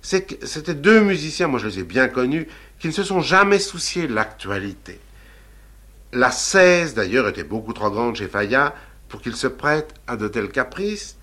c'est 0.03 0.23
que 0.23 0.47
c'était 0.47 0.75
deux 0.75 1.01
musiciens, 1.01 1.47
moi 1.47 1.61
je 1.61 1.69
les 1.69 1.79
ai 1.79 1.85
bien 1.85 2.09
connus, 2.09 2.49
qui 2.81 2.89
ne 2.89 2.93
se 2.93 3.05
sont 3.05 3.21
jamais 3.21 3.61
souciés 3.61 4.09
de 4.09 4.15
l'actualité. 4.15 4.99
La 6.13 6.33
16, 6.33 6.95
d'ailleurs, 6.95 7.29
était 7.29 7.45
beaucoup 7.45 7.73
trop 7.73 7.91
grande 7.91 8.17
chez 8.17 8.27
Fayat 8.27 8.75
pour 9.09 9.23
qu'il 9.23 9.37
se 9.37 9.47
prête 9.47 9.95
à 10.09 10.17
de 10.17 10.27
tels 10.27 10.51
caprices. 10.51 11.17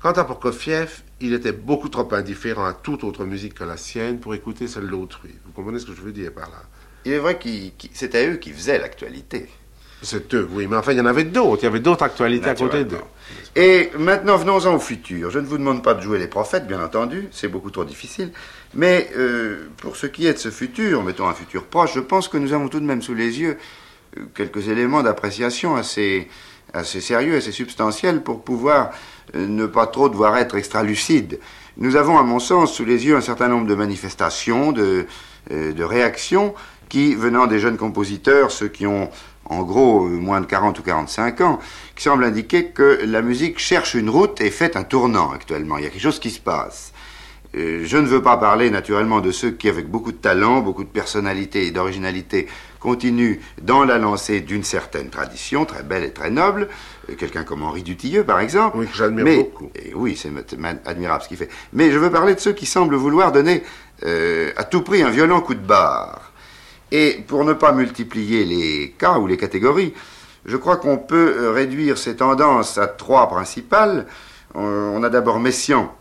Quant 0.00 0.12
à 0.12 0.24
Prokofiev, 0.24 1.02
il 1.20 1.34
était 1.34 1.52
beaucoup 1.52 1.90
trop 1.90 2.08
indifférent 2.12 2.64
à 2.64 2.72
toute 2.72 3.04
autre 3.04 3.24
musique 3.24 3.54
que 3.54 3.64
la 3.64 3.76
sienne 3.76 4.18
pour 4.18 4.34
écouter 4.34 4.66
celle 4.66 4.88
d'autrui. 4.88 5.34
Vous 5.44 5.52
comprenez 5.52 5.78
ce 5.78 5.86
que 5.86 5.94
je 5.94 6.00
veux 6.00 6.12
dire 6.12 6.32
par 6.32 6.48
là? 6.50 6.62
Il 7.06 7.12
est 7.12 7.18
vrai 7.18 7.38
que 7.38 7.48
c'était 7.94 8.28
eux 8.28 8.34
qui 8.34 8.50
faisaient 8.50 8.80
l'actualité. 8.80 9.46
C'est 10.02 10.34
eux, 10.34 10.48
oui, 10.50 10.66
mais 10.68 10.76
enfin, 10.76 10.90
il 10.90 10.98
y 10.98 11.00
en 11.00 11.06
avait 11.06 11.22
d'autres. 11.22 11.62
Il 11.62 11.66
y 11.66 11.68
avait 11.68 11.78
d'autres 11.78 12.02
actualités 12.02 12.48
à 12.48 12.56
côté 12.56 12.84
d'eux. 12.84 12.98
Et 13.54 13.90
maintenant, 13.96 14.36
venons-en 14.36 14.74
au 14.74 14.80
futur. 14.80 15.30
Je 15.30 15.38
ne 15.38 15.46
vous 15.46 15.56
demande 15.56 15.84
pas 15.84 15.94
de 15.94 16.00
jouer 16.00 16.18
les 16.18 16.26
prophètes, 16.26 16.66
bien 16.66 16.82
entendu, 16.82 17.28
c'est 17.30 17.46
beaucoup 17.46 17.70
trop 17.70 17.84
difficile. 17.84 18.32
Mais 18.74 19.08
euh, 19.16 19.68
pour 19.76 19.94
ce 19.94 20.08
qui 20.08 20.26
est 20.26 20.32
de 20.32 20.38
ce 20.38 20.50
futur, 20.50 21.04
mettons 21.04 21.28
un 21.28 21.32
futur 21.32 21.66
proche, 21.66 21.94
je 21.94 22.00
pense 22.00 22.26
que 22.26 22.38
nous 22.38 22.52
avons 22.52 22.66
tout 22.66 22.80
de 22.80 22.84
même 22.84 23.02
sous 23.02 23.14
les 23.14 23.38
yeux 23.38 23.56
euh, 24.18 24.22
quelques 24.34 24.66
éléments 24.66 25.04
d'appréciation 25.04 25.76
assez, 25.76 26.26
assez 26.74 27.00
sérieux, 27.00 27.36
assez 27.36 27.52
substantiels 27.52 28.20
pour 28.20 28.42
pouvoir 28.42 28.90
euh, 29.36 29.46
ne 29.46 29.66
pas 29.66 29.86
trop 29.86 30.08
devoir 30.08 30.36
être 30.38 30.56
extra-lucide. 30.56 31.38
Nous 31.76 31.94
avons, 31.94 32.18
à 32.18 32.24
mon 32.24 32.40
sens, 32.40 32.74
sous 32.74 32.84
les 32.84 33.06
yeux 33.06 33.16
un 33.16 33.20
certain 33.20 33.46
nombre 33.46 33.68
de 33.68 33.76
manifestations, 33.76 34.72
de, 34.72 35.06
de 35.50 35.84
réactions 35.84 36.54
qui, 36.88 37.14
venant 37.14 37.46
des 37.46 37.58
jeunes 37.58 37.76
compositeurs, 37.76 38.50
ceux 38.50 38.68
qui 38.68 38.86
ont 38.86 39.10
en 39.48 39.62
gros 39.62 40.06
moins 40.06 40.40
de 40.40 40.46
40 40.46 40.78
ou 40.78 40.82
45 40.82 41.40
ans, 41.40 41.58
qui 41.94 42.02
semblent 42.02 42.24
indiquer 42.24 42.66
que 42.66 43.00
la 43.04 43.22
musique 43.22 43.58
cherche 43.58 43.94
une 43.94 44.10
route 44.10 44.40
et 44.40 44.50
fait 44.50 44.76
un 44.76 44.82
tournant 44.82 45.30
actuellement. 45.30 45.78
Il 45.78 45.84
y 45.84 45.86
a 45.86 45.90
quelque 45.90 46.02
chose 46.02 46.18
qui 46.18 46.30
se 46.30 46.40
passe. 46.40 46.92
Euh, 47.56 47.82
je 47.84 47.96
ne 47.96 48.06
veux 48.06 48.22
pas 48.22 48.36
parler 48.36 48.70
naturellement 48.70 49.20
de 49.20 49.30
ceux 49.30 49.50
qui, 49.50 49.68
avec 49.68 49.88
beaucoup 49.88 50.12
de 50.12 50.16
talent, 50.16 50.60
beaucoup 50.60 50.84
de 50.84 50.88
personnalité 50.88 51.66
et 51.66 51.70
d'originalité, 51.70 52.48
continuent 52.80 53.38
dans 53.62 53.84
la 53.84 53.98
lancée 53.98 54.40
d'une 54.40 54.64
certaine 54.64 55.08
tradition, 55.08 55.64
très 55.64 55.82
belle 55.82 56.04
et 56.04 56.12
très 56.12 56.30
noble. 56.30 56.68
Euh, 57.08 57.14
quelqu'un 57.14 57.44
comme 57.44 57.62
Henri 57.62 57.82
Dutilleux, 57.82 58.24
par 58.24 58.40
exemple. 58.40 58.76
Oui, 58.78 58.86
que 58.86 58.94
j'admire 58.94 59.24
beaucoup. 59.24 59.70
Et 59.74 59.94
oui, 59.94 60.20
c'est 60.20 60.30
admirable 60.84 61.22
ce 61.22 61.28
qu'il 61.28 61.38
fait. 61.38 61.48
Mais 61.72 61.90
je 61.90 61.98
veux 61.98 62.10
parler 62.10 62.34
de 62.34 62.40
ceux 62.40 62.52
qui 62.52 62.66
semblent 62.66 62.96
vouloir 62.96 63.32
donner 63.32 63.62
euh, 64.04 64.52
à 64.56 64.64
tout 64.64 64.82
prix 64.82 65.02
un 65.02 65.10
violent 65.10 65.40
coup 65.40 65.54
de 65.54 65.66
barre. 65.66 66.32
Et 66.92 67.24
pour 67.26 67.44
ne 67.44 67.52
pas 67.52 67.72
multiplier 67.72 68.44
les 68.44 68.94
cas 68.96 69.18
ou 69.18 69.26
les 69.26 69.36
catégories, 69.36 69.92
je 70.44 70.56
crois 70.56 70.76
qu'on 70.76 70.98
peut 70.98 71.50
réduire 71.50 71.98
ces 71.98 72.16
tendances 72.16 72.78
à 72.78 72.86
trois 72.86 73.28
principales. 73.28 74.06
On 74.54 75.02
a 75.02 75.10
d'abord 75.10 75.40
Messiaen, 75.40 75.92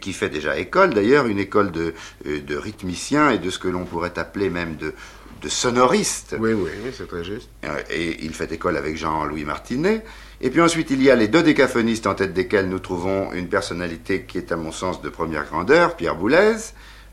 qui 0.00 0.12
fait 0.12 0.28
déjà 0.28 0.58
école 0.58 0.94
d'ailleurs, 0.94 1.26
une 1.26 1.38
école 1.38 1.70
de, 1.70 1.94
euh, 2.26 2.40
de 2.40 2.56
rythmiciens 2.56 3.30
et 3.30 3.38
de 3.38 3.50
ce 3.50 3.58
que 3.58 3.68
l'on 3.68 3.84
pourrait 3.84 4.18
appeler 4.18 4.50
même 4.50 4.76
de, 4.76 4.94
de 5.42 5.48
sonoristes. 5.48 6.36
Oui, 6.38 6.52
oui, 6.52 6.70
c'est 6.96 7.08
très 7.08 7.24
juste. 7.24 7.48
Euh, 7.64 7.82
et 7.90 8.24
il 8.24 8.34
fait 8.34 8.50
école 8.52 8.76
avec 8.76 8.96
Jean-Louis 8.96 9.44
Martinet. 9.44 10.04
Et 10.40 10.50
puis 10.50 10.60
ensuite, 10.60 10.90
il 10.90 11.02
y 11.02 11.10
a 11.10 11.16
les 11.16 11.28
dodécaphonistes 11.28 12.06
en 12.06 12.14
tête 12.14 12.32
desquels 12.32 12.68
nous 12.68 12.78
trouvons 12.78 13.32
une 13.32 13.48
personnalité 13.48 14.22
qui 14.22 14.38
est 14.38 14.52
à 14.52 14.56
mon 14.56 14.72
sens 14.72 15.00
de 15.00 15.08
première 15.08 15.44
grandeur, 15.44 15.96
Pierre 15.96 16.16
Boulez, 16.16 16.56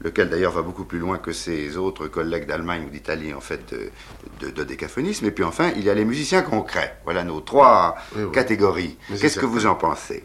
lequel 0.04 0.30
d'ailleurs 0.30 0.52
va 0.52 0.62
beaucoup 0.62 0.86
plus 0.86 1.00
loin 1.00 1.18
que 1.18 1.32
ses 1.32 1.78
autres 1.78 2.08
collègues 2.08 2.48
d'Allemagne 2.48 2.86
ou 2.88 2.90
d'Italie 2.90 3.34
en 3.34 3.42
fait 3.42 3.74
de, 3.74 4.46
de 4.46 4.52
dodécaphonisme. 4.52 5.26
Et 5.26 5.32
puis 5.32 5.44
enfin, 5.44 5.72
il 5.76 5.84
y 5.84 5.90
a 5.90 5.94
les 5.94 6.06
musiciens 6.06 6.42
concrets. 6.42 6.98
Voilà 7.04 7.24
nos 7.24 7.42
trois 7.42 7.96
catégories. 8.34 8.98
Qu'est-ce 9.20 9.40
que 9.40 9.46
vous 9.46 9.66
en 9.66 9.76
pensez? 9.76 10.24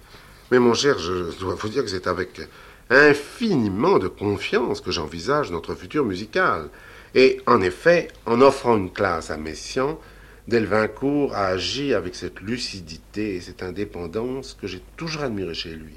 Mais 0.50 0.58
mon 0.58 0.74
cher, 0.74 0.98
je 0.98 1.38
dois 1.38 1.54
vous 1.54 1.68
dire 1.68 1.82
que 1.82 1.90
c'est 1.90 2.06
avec 2.06 2.40
infiniment 2.88 3.98
de 3.98 4.08
confiance 4.08 4.80
que 4.80 4.92
j'envisage 4.92 5.50
notre 5.50 5.74
futur 5.74 6.04
musical. 6.04 6.68
Et 7.14 7.40
en 7.46 7.60
effet, 7.60 8.08
en 8.26 8.40
offrant 8.40 8.76
une 8.76 8.92
classe 8.92 9.30
à 9.30 9.36
Messiaen, 9.36 9.98
Delvincourt 10.48 11.34
a 11.34 11.46
agi 11.46 11.94
avec 11.94 12.14
cette 12.14 12.40
lucidité 12.40 13.36
et 13.36 13.40
cette 13.40 13.62
indépendance 13.62 14.56
que 14.60 14.68
j'ai 14.68 14.82
toujours 14.96 15.22
admiré 15.22 15.54
chez 15.54 15.70
lui. 15.70 15.94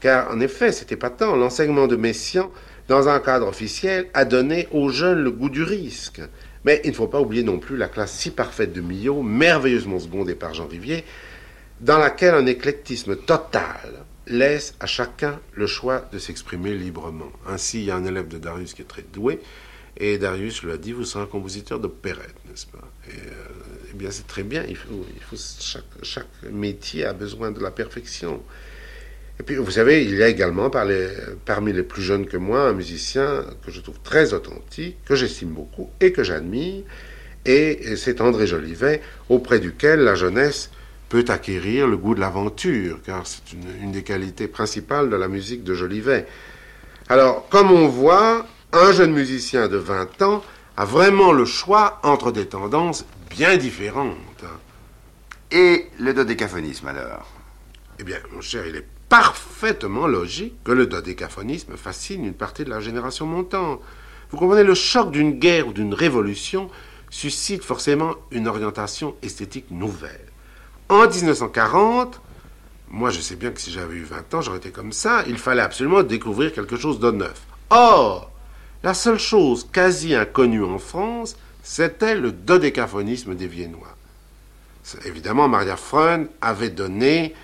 Car 0.00 0.30
en 0.30 0.40
effet, 0.40 0.72
c'était 0.72 0.96
pas 0.96 1.10
tant, 1.10 1.36
l'enseignement 1.36 1.86
de 1.86 1.96
Messiaen, 1.96 2.50
dans 2.88 3.08
un 3.08 3.20
cadre 3.20 3.46
officiel, 3.46 4.08
a 4.14 4.24
donné 4.24 4.66
aux 4.72 4.88
jeunes 4.88 5.22
le 5.22 5.30
goût 5.30 5.50
du 5.50 5.62
risque. 5.62 6.20
Mais 6.64 6.80
il 6.84 6.90
ne 6.90 6.96
faut 6.96 7.06
pas 7.06 7.20
oublier 7.20 7.42
non 7.42 7.58
plus 7.58 7.76
la 7.76 7.88
classe 7.88 8.12
si 8.12 8.30
parfaite 8.30 8.72
de 8.72 8.80
Millot, 8.80 9.22
merveilleusement 9.22 9.98
secondée 9.98 10.34
par 10.34 10.54
Jean 10.54 10.66
Rivier, 10.66 11.04
dans 11.80 11.98
laquelle 11.98 12.34
un 12.34 12.46
éclectisme 12.46 13.16
total 13.16 14.04
laisse 14.26 14.74
à 14.80 14.86
chacun 14.86 15.40
le 15.54 15.66
choix 15.66 16.08
de 16.12 16.18
s'exprimer 16.18 16.74
librement. 16.74 17.32
Ainsi, 17.46 17.80
il 17.80 17.84
y 17.86 17.90
a 17.90 17.96
un 17.96 18.04
élève 18.04 18.28
de 18.28 18.38
Darius 18.38 18.74
qui 18.74 18.82
est 18.82 18.86
très 18.86 19.02
doué, 19.02 19.40
et 19.96 20.18
Darius 20.18 20.62
lui 20.62 20.72
a 20.72 20.76
dit, 20.76 20.92
vous 20.92 21.04
serez 21.04 21.24
un 21.24 21.26
compositeur 21.26 21.80
d'opérette, 21.80 22.36
n'est-ce 22.48 22.66
pas? 22.66 22.90
Et, 23.08 23.12
euh, 23.12 23.90
eh 23.90 23.94
bien, 23.94 24.10
c'est 24.10 24.26
très 24.26 24.42
bien, 24.42 24.64
il 24.68 24.76
faut, 24.76 25.04
chaque, 26.02 26.24
métier 26.50 27.04
a 27.04 27.12
besoin 27.12 27.50
de 27.50 27.60
la 27.60 27.70
perfection. 27.70 28.42
Et 29.40 29.42
puis, 29.42 29.56
vous 29.56 29.70
savez, 29.70 30.04
il 30.04 30.16
y 30.16 30.22
a 30.22 30.28
également 30.28 30.68
parmi 31.46 31.72
les 31.72 31.82
plus 31.82 32.02
jeunes 32.02 32.26
que 32.26 32.36
moi 32.36 32.68
un 32.68 32.74
musicien 32.74 33.42
que 33.64 33.70
je 33.70 33.80
trouve 33.80 33.98
très 34.00 34.34
authentique, 34.34 34.98
que 35.06 35.14
j'estime 35.14 35.48
beaucoup 35.48 35.88
et 35.98 36.12
que 36.12 36.22
j'admire, 36.22 36.82
et 37.46 37.96
c'est 37.96 38.20
André 38.20 38.46
Jolivet, 38.46 39.00
auprès 39.30 39.58
duquel 39.58 40.00
la 40.00 40.14
jeunesse 40.14 40.70
peut 41.08 41.24
acquérir 41.28 41.88
le 41.88 41.96
goût 41.96 42.14
de 42.14 42.20
l'aventure, 42.20 43.00
car 43.02 43.26
c'est 43.26 43.54
une, 43.54 43.92
des 43.92 44.02
qualités 44.02 44.46
principales 44.46 45.08
de 45.08 45.16
la 45.16 45.26
musique 45.26 45.64
de 45.64 45.72
Jolivet. 45.72 46.26
Alors, 47.08 47.48
comme 47.48 47.72
on 47.72 47.88
voit, 47.88 48.46
un 48.74 48.92
jeune 48.92 49.14
musicien 49.14 49.68
de 49.68 49.78
20 49.78 50.20
ans 50.20 50.44
a 50.76 50.84
vraiment 50.84 51.32
le 51.32 51.46
choix 51.46 51.98
entre 52.02 52.30
des 52.30 52.44
tendances 52.44 53.06
bien 53.30 53.56
différentes. 53.56 54.44
Et 55.50 55.86
le 55.98 56.12
dodécaphonisme 56.12 56.88
alors? 56.88 57.26
Eh 57.98 58.04
bien, 58.04 58.18
mon 58.34 58.42
cher, 58.42 58.66
il 58.66 58.76
est 58.76 58.86
parfaitement 59.10 60.06
logique 60.06 60.54
que 60.64 60.72
le 60.72 60.86
dodécaphonisme 60.86 61.76
fascine 61.76 62.24
une 62.24 62.32
partie 62.32 62.64
de 62.64 62.70
la 62.70 62.80
génération 62.80 63.26
montante. 63.26 63.82
Vous 64.30 64.38
comprenez, 64.38 64.62
le 64.62 64.74
choc 64.74 65.10
d'une 65.10 65.32
guerre 65.32 65.66
ou 65.66 65.72
d'une 65.72 65.92
révolution 65.92 66.70
suscite 67.10 67.64
forcément 67.64 68.14
une 68.30 68.48
orientation 68.48 69.16
esthétique 69.20 69.70
nouvelle. 69.70 70.26
En 70.88 71.08
1940, 71.08 72.20
moi 72.88 73.10
je 73.10 73.20
sais 73.20 73.36
bien 73.36 73.50
que 73.50 73.60
si 73.60 73.72
j'avais 73.72 73.96
eu 73.96 74.04
20 74.04 74.34
ans, 74.34 74.40
j'aurais 74.40 74.58
été 74.58 74.70
comme 74.70 74.92
ça, 74.92 75.24
il 75.26 75.38
fallait 75.38 75.60
absolument 75.60 76.04
découvrir 76.04 76.52
quelque 76.52 76.76
chose 76.76 77.00
de 77.00 77.10
neuf. 77.10 77.42
Or, 77.70 78.30
la 78.84 78.94
seule 78.94 79.18
chose 79.18 79.68
quasi 79.72 80.14
inconnue 80.14 80.64
en 80.64 80.78
France, 80.78 81.36
c'était 81.62 82.14
le 82.14 82.30
dodécaphonisme 82.32 83.34
des 83.34 83.48
Viennois. 83.48 83.96
Évidemment, 85.04 85.48
Maria 85.48 85.76
Freund 85.76 86.28
avait 86.40 86.70
donné, 86.70 87.34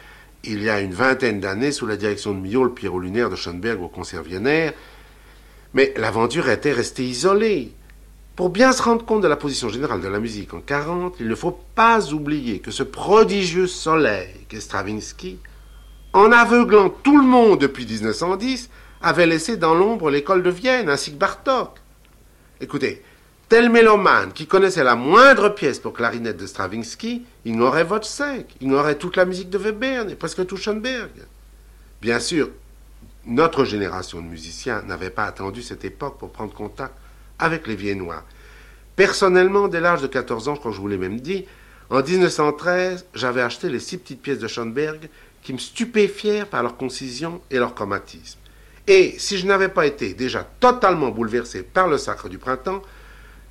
il 0.46 0.62
y 0.62 0.70
a 0.70 0.80
une 0.80 0.94
vingtaine 0.94 1.40
d'années, 1.40 1.72
sous 1.72 1.86
la 1.86 1.96
direction 1.96 2.32
de 2.32 2.40
Millot, 2.40 2.64
le 2.64 2.72
Pierrot 2.72 2.98
lunaire 2.98 3.30
de 3.30 3.36
Schoenberg 3.36 3.82
au 3.82 3.88
concert 3.88 4.22
viennaire, 4.22 4.72
mais 5.74 5.92
l'aventure 5.96 6.48
était 6.48 6.72
restée 6.72 7.04
isolée. 7.04 7.72
Pour 8.34 8.50
bien 8.50 8.72
se 8.72 8.82
rendre 8.82 9.04
compte 9.04 9.22
de 9.22 9.28
la 9.28 9.36
position 9.36 9.68
générale 9.68 10.00
de 10.00 10.08
la 10.08 10.20
musique 10.20 10.52
en 10.52 10.60
40, 10.60 11.16
il 11.20 11.28
ne 11.28 11.34
faut 11.34 11.58
pas 11.74 12.12
oublier 12.12 12.58
que 12.58 12.70
ce 12.70 12.82
prodigieux 12.82 13.66
soleil 13.66 14.28
qu'est 14.48 14.60
Stravinsky, 14.60 15.38
en 16.12 16.32
aveuglant 16.32 16.90
tout 16.90 17.18
le 17.18 17.26
monde 17.26 17.60
depuis 17.60 17.86
1910, 17.86 18.70
avait 19.02 19.26
laissé 19.26 19.56
dans 19.56 19.74
l'ombre 19.74 20.10
l'école 20.10 20.42
de 20.42 20.50
Vienne 20.50 20.88
ainsi 20.88 21.12
que 21.12 21.18
Bartok. 21.18 21.78
Écoutez, 22.60 23.02
tel 23.48 23.70
mélomane 23.70 24.32
qui 24.32 24.46
connaissait 24.46 24.84
la 24.84 24.96
moindre 24.96 25.50
pièce 25.50 25.78
pour 25.78 25.92
clarinette 25.92 26.36
de 26.36 26.46
Stravinsky 26.46 27.24
ignorait 27.44 27.84
Wozzeck, 27.84 28.56
ignorait 28.60 28.98
toute 28.98 29.16
la 29.16 29.24
musique 29.24 29.50
de 29.50 29.58
Webern 29.58 30.10
et 30.10 30.16
presque 30.16 30.46
tout 30.46 30.56
Schoenberg. 30.56 31.10
Bien 32.02 32.18
sûr, 32.18 32.50
notre 33.24 33.64
génération 33.64 34.20
de 34.20 34.26
musiciens 34.26 34.82
n'avait 34.82 35.10
pas 35.10 35.24
attendu 35.24 35.62
cette 35.62 35.84
époque 35.84 36.18
pour 36.18 36.30
prendre 36.30 36.52
contact 36.54 36.94
avec 37.38 37.66
les 37.66 37.76
Viennois. 37.76 38.22
Personnellement, 38.96 39.68
dès 39.68 39.80
l'âge 39.80 40.02
de 40.02 40.06
14 40.06 40.48
ans, 40.48 40.54
je 40.54 40.60
crois 40.60 40.70
que 40.70 40.76
je 40.76 40.80
vous 40.80 40.88
l'ai 40.88 40.98
même 40.98 41.20
dit, 41.20 41.44
en 41.90 42.02
1913, 42.02 43.06
j'avais 43.14 43.42
acheté 43.42 43.68
les 43.68 43.78
six 43.78 43.98
petites 43.98 44.22
pièces 44.22 44.38
de 44.38 44.48
Schoenberg 44.48 45.08
qui 45.42 45.52
me 45.52 45.58
stupéfièrent 45.58 46.48
par 46.48 46.62
leur 46.62 46.76
concision 46.76 47.40
et 47.50 47.58
leur 47.58 47.74
chromatisme. 47.74 48.38
Et 48.88 49.14
si 49.18 49.38
je 49.38 49.46
n'avais 49.46 49.68
pas 49.68 49.86
été 49.86 50.14
déjà 50.14 50.48
totalement 50.58 51.10
bouleversé 51.10 51.62
par 51.62 51.88
le 51.88 51.98
sacre 51.98 52.28
du 52.28 52.38
printemps, 52.38 52.82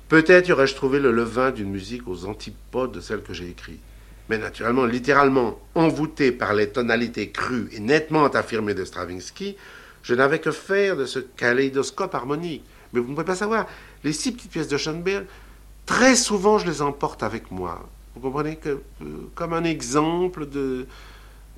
peut-être 0.08 0.48
y 0.48 0.52
aurais-je 0.52 0.74
trouvé 0.74 1.00
le 1.00 1.10
levain 1.12 1.50
d'une 1.50 1.70
musique 1.70 2.06
aux 2.08 2.26
antipodes 2.26 2.92
de 2.92 3.00
celle 3.00 3.22
que 3.22 3.34
j'ai 3.34 3.48
écrite. 3.48 3.80
Mais 4.28 4.38
naturellement, 4.38 4.84
littéralement 4.84 5.60
envoûté 5.74 6.32
par 6.32 6.52
les 6.54 6.68
tonalités 6.68 7.30
crues 7.30 7.68
et 7.72 7.80
nettement 7.80 8.24
affirmées 8.24 8.74
de 8.74 8.84
Stravinsky, 8.84 9.56
je 10.02 10.14
n'avais 10.14 10.40
que 10.40 10.50
faire 10.50 10.96
de 10.96 11.04
ce 11.04 11.18
kaléidoscope 11.18 12.14
harmonique. 12.14 12.64
Mais 12.92 13.00
vous 13.00 13.08
ne 13.08 13.14
pouvez 13.14 13.26
pas 13.26 13.36
savoir, 13.36 13.66
les 14.04 14.12
six 14.12 14.32
petites 14.32 14.50
pièces 14.50 14.68
de 14.68 14.76
Schoenberg, 14.76 15.26
très 15.84 16.16
souvent 16.16 16.58
je 16.58 16.66
les 16.66 16.82
emporte 16.82 17.22
avec 17.22 17.50
moi. 17.50 17.88
Vous 18.14 18.20
comprenez 18.20 18.56
que, 18.56 18.68
euh, 19.02 19.04
comme 19.34 19.52
un 19.52 19.64
exemple 19.64 20.46
de, 20.48 20.86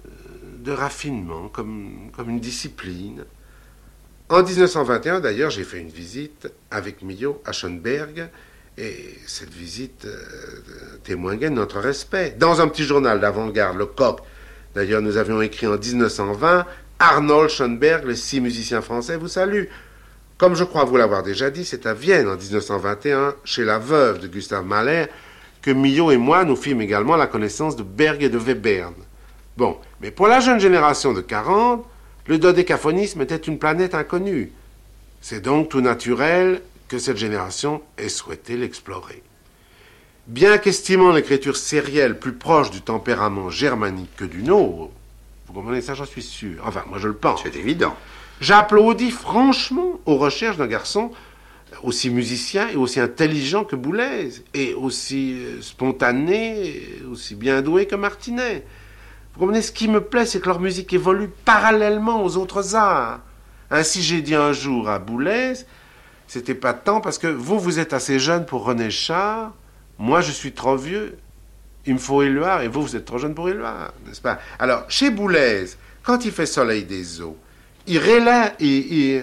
euh, 0.05 0.11
de 0.59 0.73
raffinement, 0.73 1.49
comme, 1.49 2.11
comme 2.15 2.31
une 2.31 2.41
discipline. 2.41 3.25
En 4.31 4.43
1921, 4.43 5.21
d'ailleurs, 5.21 5.49
j'ai 5.51 5.65
fait 5.65 5.79
une 5.79 5.89
visite 5.89 6.53
avec 6.71 7.01
Millot 7.01 7.41
à 7.47 7.53
Schoenberg, 7.53 8.29
et 8.77 9.19
cette 9.27 9.53
visite 9.53 10.05
euh, 10.05 10.99
témoignait 11.03 11.49
de 11.49 11.55
notre 11.55 11.79
respect. 11.79 12.37
Dans 12.39 12.61
un 12.61 12.69
petit 12.69 12.85
journal 12.85 13.21
d'avant-garde, 13.21 13.79
Le 13.79 13.87
Coq, 13.87 14.21
d'ailleurs, 14.75 15.01
nous 15.01 15.17
avions 15.17 15.41
écrit 15.41 15.67
en 15.67 15.79
1920 15.79 16.67
Arnold 16.99 17.49
Schoenberg, 17.49 18.07
les 18.07 18.17
six 18.17 18.43
musiciens 18.43 18.83
français, 18.83 19.17
vous 19.17 19.29
saluent. 19.29 19.71
Comme 20.37 20.55
je 20.55 20.65
crois 20.65 20.85
vous 20.85 20.99
l'avoir 20.99 21.23
déjà 21.23 21.49
dit, 21.49 21.65
c'est 21.65 21.87
à 21.87 21.95
Vienne 21.95 22.29
en 22.29 22.37
1921, 22.37 23.35
chez 23.45 23.65
la 23.65 23.79
veuve 23.79 24.21
de 24.21 24.29
Gustave 24.29 24.67
Mahler, 24.67 25.07
que 25.63 25.71
Millot 25.71 26.11
et 26.11 26.19
moi 26.19 26.45
nous 26.45 26.55
fîmes 26.55 26.83
également 26.83 27.17
la 27.17 27.29
connaissance 27.29 27.77
de 27.77 27.83
Berg 27.83 28.23
et 28.23 28.29
de 28.29 28.39
Webern. 28.39 28.95
Bon, 29.57 29.79
mais 30.03 30.11
pour 30.11 30.29
la 30.29 30.41
jeune 30.41 30.61
génération 30.61 31.15
de 31.15 31.23
40, 31.23 31.87
le 32.29 32.39
dodécaphonisme 32.39 33.23
était 33.23 33.37
une 33.37 33.59
planète 33.59 33.95
inconnue. 33.95 34.53
C'est 35.21 35.41
donc 35.41 35.71
tout 35.71 35.81
naturel 35.81 36.63
que 36.87 36.99
cette 36.99 37.17
génération 37.17 37.83
ait 37.97 38.09
souhaité 38.09 38.57
l'explorer. 38.57 39.23
Bien 40.27 40.59
qu'estimant 40.59 41.11
l'écriture 41.11 41.57
sérielle 41.57 42.19
plus 42.19 42.35
proche 42.35 42.71
du 42.71 42.83
tempérament 42.83 43.49
germanique 43.49 44.15
que 44.15 44.27
du 44.27 44.43
nôtre, 44.43 44.91
vous 45.47 45.55
comprenez 45.55 45.81
ça, 45.81 45.95
j'en 45.95 46.05
suis 46.05 46.23
sûr. 46.23 46.63
Enfin, 46.67 46.85
moi 46.87 46.99
je 46.99 47.09
le 47.09 47.15
pense. 47.15 47.41
C'est 47.43 47.57
évident. 47.57 47.97
J'applaudis 48.43 49.11
franchement 49.11 49.99
aux 50.05 50.19
recherches 50.19 50.59
d'un 50.59 50.67
garçon 50.67 51.11
aussi 51.83 52.11
musicien 52.11 52.69
et 52.69 52.77
aussi 52.77 53.01
intelligent 53.01 53.65
que 53.65 53.77
Boulez, 53.77 54.31
et 54.55 54.75
aussi 54.75 55.35
euh, 55.39 55.63
spontané, 55.63 56.83
aussi 57.11 57.35
bien 57.35 57.63
doué 57.63 57.87
que 57.87 57.95
Martinet. 57.95 58.65
Vous 59.39 59.45
comprenez, 59.47 59.63
ce 59.63 59.71
qui 59.71 59.87
me 59.87 60.01
plaît, 60.01 60.27
c'est 60.27 60.41
que 60.41 60.49
leur 60.49 60.59
musique 60.59 60.93
évolue 60.93 61.29
parallèlement 61.29 62.25
aux 62.25 62.37
autres 62.37 62.75
arts. 62.75 63.21
Ainsi, 63.71 64.03
j'ai 64.03 64.21
dit 64.21 64.35
un 64.35 64.53
jour 64.53 64.89
à 64.89 64.99
Boulez, 64.99 65.53
c'était 66.27 66.57
pas 66.57 66.75
temps 66.75 67.01
parce 67.01 67.19
que 67.19 67.29
vous, 67.29 67.61
vous 67.61 67.79
êtes 67.79 67.93
assez 67.93 68.19
jeune 68.19 68.47
pour 68.47 68.65
René 68.65 68.91
Char, 68.91 69.53
moi, 69.97 70.23
je 70.23 70.33
suis 70.33 70.51
trop 70.51 70.75
vieux, 70.75 71.19
il 71.87 71.95
me 71.95 71.99
faut 72.01 72.21
Éluard, 72.23 72.63
et 72.63 72.69
vous, 72.69 72.83
vous 72.83 72.97
êtes 72.97 73.05
trop 73.05 73.19
jeune 73.19 73.37
pour 73.37 73.49
Éluard, 73.49 73.93
n'est-ce 74.05 74.21
pas? 74.21 74.41
Alors, 74.59 74.87
chez 74.89 75.09
Boulez, 75.09 75.67
quand 76.03 76.25
il 76.25 76.33
fait 76.33 76.45
Soleil 76.45 76.83
des 76.83 77.21
eaux, 77.21 77.37
il 77.87 77.99
relève, 78.01 78.55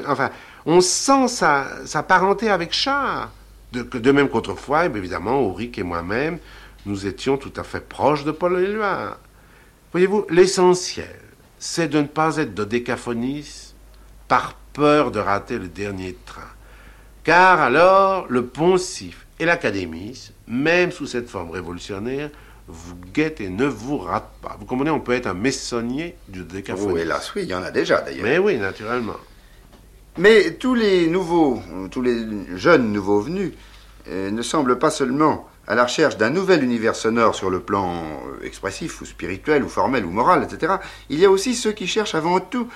enfin, 0.07 0.29
on 0.65 0.79
sent 0.79 1.27
sa, 1.27 1.67
sa 1.85 2.03
parenté 2.03 2.49
avec 2.49 2.71
Char. 2.71 3.31
De, 3.73 3.81
de 3.81 4.11
même 4.13 4.29
qu'autrefois, 4.29 4.85
évidemment, 4.85 5.41
Auric 5.41 5.77
et 5.77 5.83
moi-même, 5.83 6.37
nous 6.85 7.05
étions 7.05 7.35
tout 7.35 7.51
à 7.57 7.63
fait 7.63 7.81
proches 7.81 8.23
de 8.23 8.31
Paul 8.31 8.61
Éluard. 8.61 9.17
Voyez-vous, 9.95 10.25
l'essentiel, 10.29 11.15
c'est 11.57 11.87
de 11.87 12.01
ne 12.01 12.07
pas 12.07 12.35
être 12.35 12.53
dodécaphoniste 12.53 13.75
par 14.27 14.55
peur 14.73 15.09
de 15.09 15.19
rater 15.19 15.57
le 15.57 15.69
dernier 15.69 16.17
train. 16.25 16.41
Car 17.23 17.61
alors, 17.61 18.25
le 18.27 18.45
poncif 18.45 19.25
et 19.39 19.45
l'académie, 19.45 20.33
même 20.49 20.91
sous 20.91 21.07
cette 21.07 21.29
forme 21.29 21.51
révolutionnaire, 21.51 22.29
vous 22.67 22.97
guettent 23.13 23.39
et 23.39 23.47
ne 23.47 23.63
vous 23.63 23.97
ratent 23.97 24.35
pas. 24.41 24.57
Vous 24.59 24.65
comprenez, 24.65 24.89
on 24.89 24.99
peut 24.99 25.13
être 25.13 25.27
un 25.27 25.33
messonnier 25.33 26.17
du 26.27 26.39
dodécaphonisme. 26.39 26.91
Oh, 26.93 26.97
hélas, 26.97 27.33
oui, 27.33 27.43
il 27.43 27.49
y 27.49 27.55
en 27.55 27.63
a 27.63 27.71
déjà 27.71 28.01
d'ailleurs. 28.01 28.25
Mais 28.25 28.37
oui, 28.37 28.57
naturellement. 28.57 29.15
Mais 30.17 30.55
tous 30.55 30.75
les 30.75 31.07
nouveaux, 31.07 31.61
tous 31.89 32.01
les 32.01 32.57
jeunes 32.57 32.91
nouveaux 32.91 33.21
venus 33.21 33.53
euh, 34.09 34.29
ne 34.29 34.41
semblent 34.41 34.77
pas 34.77 34.91
seulement 34.91 35.47
à 35.67 35.75
la 35.75 35.83
recherche 35.83 36.17
d'un 36.17 36.29
nouvel 36.29 36.63
univers 36.63 36.95
sonore 36.95 37.35
sur 37.35 37.49
le 37.49 37.59
plan 37.59 37.95
euh, 37.95 38.45
expressif 38.45 39.01
ou 39.01 39.05
spirituel 39.05 39.63
ou 39.63 39.69
formel 39.69 40.05
ou 40.05 40.11
moral, 40.11 40.43
etc. 40.43 40.75
Il 41.09 41.19
y 41.19 41.25
a 41.25 41.29
aussi 41.29 41.55
ceux 41.55 41.71
qui 41.71 41.87
cherchent 41.87 42.15
avant 42.15 42.39
tout 42.39 42.67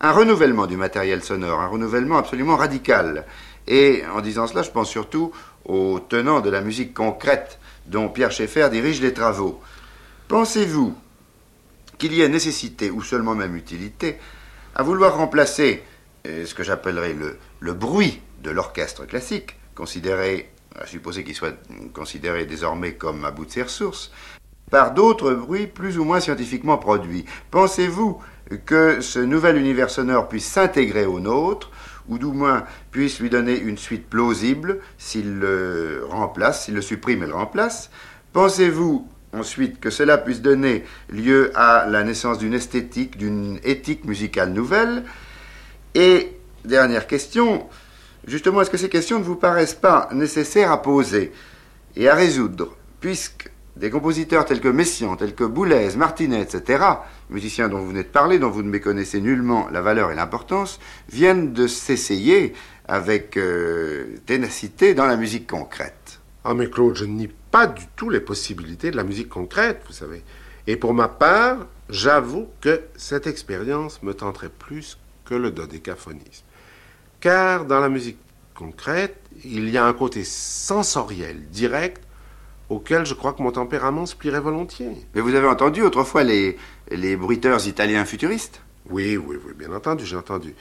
un 0.00 0.12
renouvellement 0.12 0.66
du 0.66 0.76
matériel 0.76 1.22
sonore, 1.22 1.60
un 1.60 1.66
renouvellement 1.66 2.18
absolument 2.18 2.56
radical. 2.56 3.26
Et 3.66 4.02
en 4.14 4.20
disant 4.20 4.46
cela, 4.46 4.62
je 4.62 4.70
pense 4.70 4.88
surtout 4.88 5.32
aux 5.64 6.00
tenants 6.00 6.40
de 6.40 6.50
la 6.50 6.62
musique 6.62 6.94
concrète 6.94 7.58
dont 7.86 8.08
Pierre 8.08 8.32
Schaeffer 8.32 8.68
dirige 8.70 9.00
les 9.00 9.12
travaux. 9.12 9.60
Pensez-vous 10.28 10.94
qu'il 11.98 12.14
y 12.14 12.22
ait 12.22 12.28
nécessité, 12.28 12.90
ou 12.90 13.02
seulement 13.02 13.34
même 13.34 13.56
utilité, 13.56 14.18
à 14.74 14.82
vouloir 14.82 15.16
remplacer 15.16 15.82
euh, 16.26 16.46
ce 16.46 16.54
que 16.54 16.62
j'appellerais 16.62 17.12
le, 17.12 17.38
le 17.60 17.72
bruit 17.74 18.22
de 18.42 18.50
l'orchestre 18.50 19.04
classique, 19.04 19.56
considéré, 19.74 20.50
à 20.80 20.86
supposer 20.86 21.24
qu'il 21.24 21.34
soit 21.34 21.56
considéré 21.92 22.46
désormais 22.46 22.94
comme 22.94 23.24
à 23.24 23.30
bout 23.30 23.44
de 23.46 23.50
ses 23.50 23.62
ressources, 23.62 24.10
par 24.70 24.92
d'autres 24.92 25.32
bruits 25.32 25.66
plus 25.66 25.98
ou 25.98 26.04
moins 26.04 26.20
scientifiquement 26.20 26.78
produits. 26.78 27.24
Pensez-vous 27.50 28.20
que 28.66 29.00
ce 29.00 29.18
nouvel 29.18 29.56
univers 29.56 29.90
sonore 29.90 30.28
puisse 30.28 30.46
s'intégrer 30.46 31.06
au 31.06 31.20
nôtre, 31.20 31.70
ou 32.08 32.18
du 32.18 32.26
moins 32.26 32.64
puisse 32.90 33.20
lui 33.20 33.28
donner 33.28 33.58
une 33.58 33.76
suite 33.76 34.08
plausible 34.08 34.80
s'il 34.96 35.38
le 35.38 36.06
remplace, 36.08 36.64
s'il 36.64 36.74
le 36.74 36.82
supprime 36.82 37.22
et 37.22 37.26
le 37.26 37.34
remplace? 37.34 37.90
Pensez-vous 38.32 39.06
ensuite 39.34 39.78
que 39.78 39.90
cela 39.90 40.16
puisse 40.16 40.40
donner 40.40 40.84
lieu 41.10 41.50
à 41.54 41.86
la 41.86 42.04
naissance 42.04 42.38
d'une 42.38 42.54
esthétique, 42.54 43.18
d'une 43.18 43.58
éthique 43.62 44.04
musicale 44.04 44.52
nouvelle? 44.52 45.04
Et 45.94 46.38
dernière 46.64 47.06
question, 47.06 47.68
justement, 48.28 48.60
est-ce 48.60 48.70
que 48.70 48.76
ces 48.76 48.88
questions 48.88 49.18
ne 49.18 49.24
vous 49.24 49.36
paraissent 49.36 49.74
pas 49.74 50.08
nécessaires 50.12 50.70
à 50.70 50.82
poser 50.82 51.32
et 51.96 52.08
à 52.08 52.14
résoudre, 52.14 52.76
puisque 53.00 53.50
des 53.76 53.90
compositeurs 53.90 54.44
tels 54.44 54.60
que 54.60 54.68
Messiaen, 54.68 55.16
tels 55.16 55.34
que 55.34 55.44
Boulez, 55.44 55.96
Martinet, 55.96 56.40
etc., 56.40 56.84
musiciens 57.30 57.68
dont 57.68 57.78
vous 57.78 57.88
venez 57.88 58.02
de 58.02 58.08
parler, 58.08 58.38
dont 58.38 58.50
vous 58.50 58.62
ne 58.62 58.70
méconnaissez 58.70 59.20
nullement 59.20 59.68
la 59.70 59.80
valeur 59.80 60.10
et 60.10 60.14
l'importance, 60.14 60.80
viennent 61.10 61.52
de 61.52 61.66
s'essayer 61.66 62.54
avec 62.88 63.36
euh, 63.36 64.16
ténacité 64.26 64.94
dans 64.94 65.06
la 65.06 65.16
musique 65.16 65.46
concrète. 65.46 66.20
Ah 66.44 66.54
mais 66.54 66.68
Claude, 66.68 66.96
je 66.96 67.04
nie 67.04 67.28
pas 67.50 67.66
du 67.66 67.86
tout 67.96 68.10
les 68.10 68.20
possibilités 68.20 68.90
de 68.90 68.96
la 68.96 69.04
musique 69.04 69.28
concrète, 69.28 69.82
vous 69.86 69.92
savez. 69.92 70.22
Et 70.66 70.76
pour 70.76 70.94
ma 70.94 71.08
part, 71.08 71.66
j'avoue 71.88 72.48
que 72.60 72.80
cette 72.96 73.26
expérience 73.26 74.02
me 74.02 74.14
tenterait 74.14 74.50
plus 74.50 74.98
que 75.24 75.34
le 75.34 75.50
dodécaphonisme. 75.50 76.44
Car 77.20 77.64
dans 77.64 77.80
la 77.80 77.88
musique 77.88 78.18
concrète, 78.54 79.20
il 79.44 79.68
y 79.70 79.78
a 79.78 79.84
un 79.84 79.92
côté 79.92 80.24
sensoriel, 80.24 81.42
direct, 81.50 82.02
auquel 82.68 83.06
je 83.06 83.14
crois 83.14 83.32
que 83.32 83.42
mon 83.42 83.52
tempérament 83.52 84.06
se 84.06 84.14
plierait 84.14 84.40
volontiers. 84.40 85.06
Mais 85.14 85.20
vous 85.20 85.34
avez 85.34 85.46
entendu 85.46 85.82
autrefois 85.82 86.22
les, 86.22 86.56
les 86.90 87.16
bruiteurs 87.16 87.66
italiens 87.66 88.04
futuristes? 88.04 88.60
Oui, 88.90 89.16
oui, 89.16 89.36
oui, 89.44 89.52
bien 89.56 89.72
entendu, 89.72 90.04
j'ai 90.04 90.16
entendu. 90.16 90.54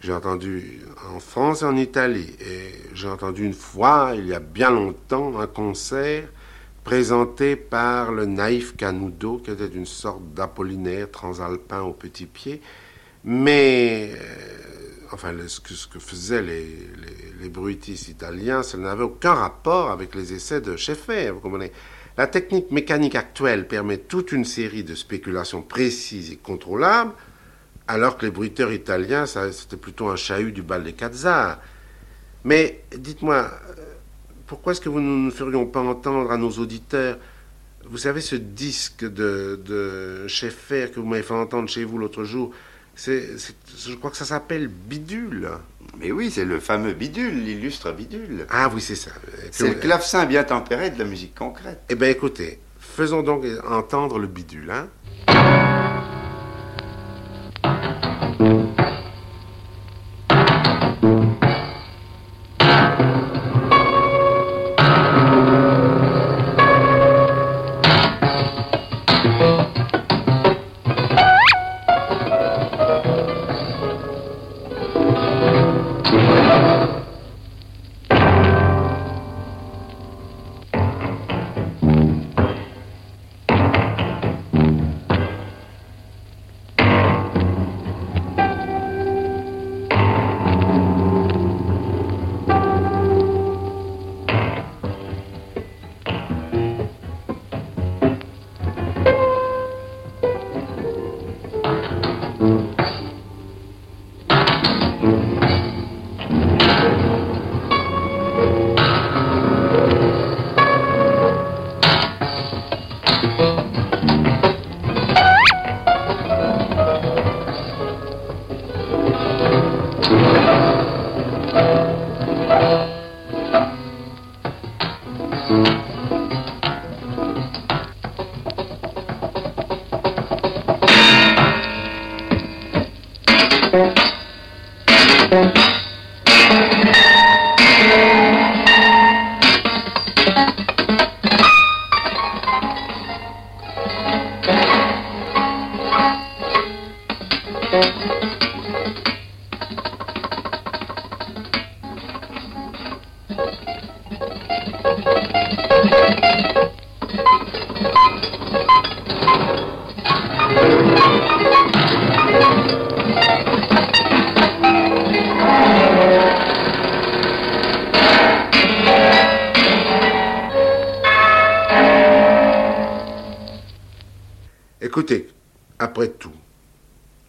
J'ai 0.00 0.12
entendu 0.12 0.80
en 1.14 1.20
France 1.20 1.62
et 1.62 1.64
en 1.64 1.76
Italie. 1.76 2.34
Et 2.40 2.72
j'ai 2.94 3.08
entendu 3.08 3.44
une 3.44 3.54
fois, 3.54 4.12
il 4.16 4.26
y 4.26 4.34
a 4.34 4.40
bien 4.40 4.70
longtemps, 4.70 5.38
un 5.38 5.46
concert 5.46 6.28
présenté 6.82 7.54
par 7.54 8.10
le 8.10 8.26
naïf 8.26 8.76
Canudo, 8.76 9.38
qui 9.38 9.52
était 9.52 9.68
une 9.68 9.86
sorte 9.86 10.22
d'apollinaire 10.34 11.08
transalpin 11.10 11.82
au 11.82 11.92
petit 11.92 12.26
pied. 12.26 12.60
Mais, 13.24 14.10
euh, 14.14 14.81
enfin, 15.12 15.34
ce, 15.46 15.60
que, 15.60 15.98
faisaient 15.98 16.42
les, 16.42 16.64
les, 16.64 17.42
les 17.42 17.48
bruitistes 17.48 18.08
italiens, 18.08 18.62
ça 18.62 18.78
n'avait 18.78 19.04
aucun 19.04 19.34
rapport 19.34 19.90
avec 19.90 20.14
les 20.14 20.32
essais 20.32 20.60
de 20.60 20.76
Schaeffer, 20.76 21.30
vous 21.30 21.40
comprenez 21.40 21.72
La 22.16 22.26
technique 22.26 22.70
mécanique 22.70 23.14
actuelle 23.14 23.68
permet 23.68 23.98
toute 23.98 24.32
une 24.32 24.44
série 24.44 24.84
de 24.84 24.94
spéculations 24.94 25.62
précises 25.62 26.32
et 26.32 26.36
contrôlables, 26.36 27.12
alors 27.88 28.16
que 28.16 28.26
les 28.26 28.32
bruiteurs 28.32 28.72
italiens, 28.72 29.26
c'était 29.26 29.76
plutôt 29.76 30.08
un 30.08 30.16
chahut 30.16 30.52
du 30.52 30.62
bal 30.62 30.84
des 30.84 31.26
arts. 31.26 31.58
Mais 32.44 32.84
dites-moi, 32.96 33.50
euh, 33.78 33.84
pourquoi 34.46 34.72
est-ce 34.72 34.80
que 34.80 34.88
vous 34.88 35.00
ne 35.00 35.30
ferions 35.30 35.66
pas 35.66 35.80
entendre 35.80 36.30
à 36.30 36.36
nos 36.36 36.50
auditeurs 36.50 37.18
Vous 37.84 37.98
savez, 37.98 38.20
ce 38.20 38.36
disque 38.36 39.04
de, 39.04 39.60
de 39.64 40.26
Schaeffer 40.28 40.90
que 40.92 41.00
vous 41.00 41.06
m'avez 41.06 41.22
fait 41.22 41.34
entendre 41.34 41.68
chez 41.68 41.84
vous 41.84 41.98
l'autre 41.98 42.24
jour, 42.24 42.52
c'est, 42.94 43.30
je 43.78 43.94
crois 43.94 44.10
que 44.10 44.16
ça 44.16 44.24
s'appelle 44.24 44.68
Bidule. 44.68 45.50
Mais 45.98 46.10
oui, 46.10 46.30
c'est 46.30 46.44
le 46.44 46.58
fameux 46.58 46.94
bidule, 46.94 47.44
l'illustre 47.44 47.92
bidule. 47.92 48.46
Ah 48.48 48.70
oui, 48.72 48.80
c'est 48.80 48.94
ça. 48.94 49.10
C'est 49.50 49.68
le 49.68 49.74
clavecin 49.74 50.24
bien 50.24 50.42
tempéré 50.42 50.90
de 50.90 50.98
la 50.98 51.04
musique 51.04 51.34
concrète. 51.34 51.80
Eh 51.90 51.94
bien, 51.94 52.08
écoutez, 52.08 52.60
faisons 52.78 53.22
donc 53.22 53.44
entendre 53.68 54.18
le 54.18 54.26
bidule, 54.26 54.70
hein 54.70 54.88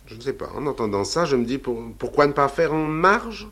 Je 0.06 0.16
ne 0.16 0.22
sais 0.22 0.34
pas, 0.34 0.50
en 0.56 0.66
entendant 0.66 1.04
ça, 1.04 1.26
je 1.26 1.36
me 1.36 1.46
dis 1.46 1.58
pourquoi 1.58 2.28
ne 2.28 2.34
pas 2.34 2.48
faire 2.50 2.74
en 2.74 2.86
marge 2.86 3.48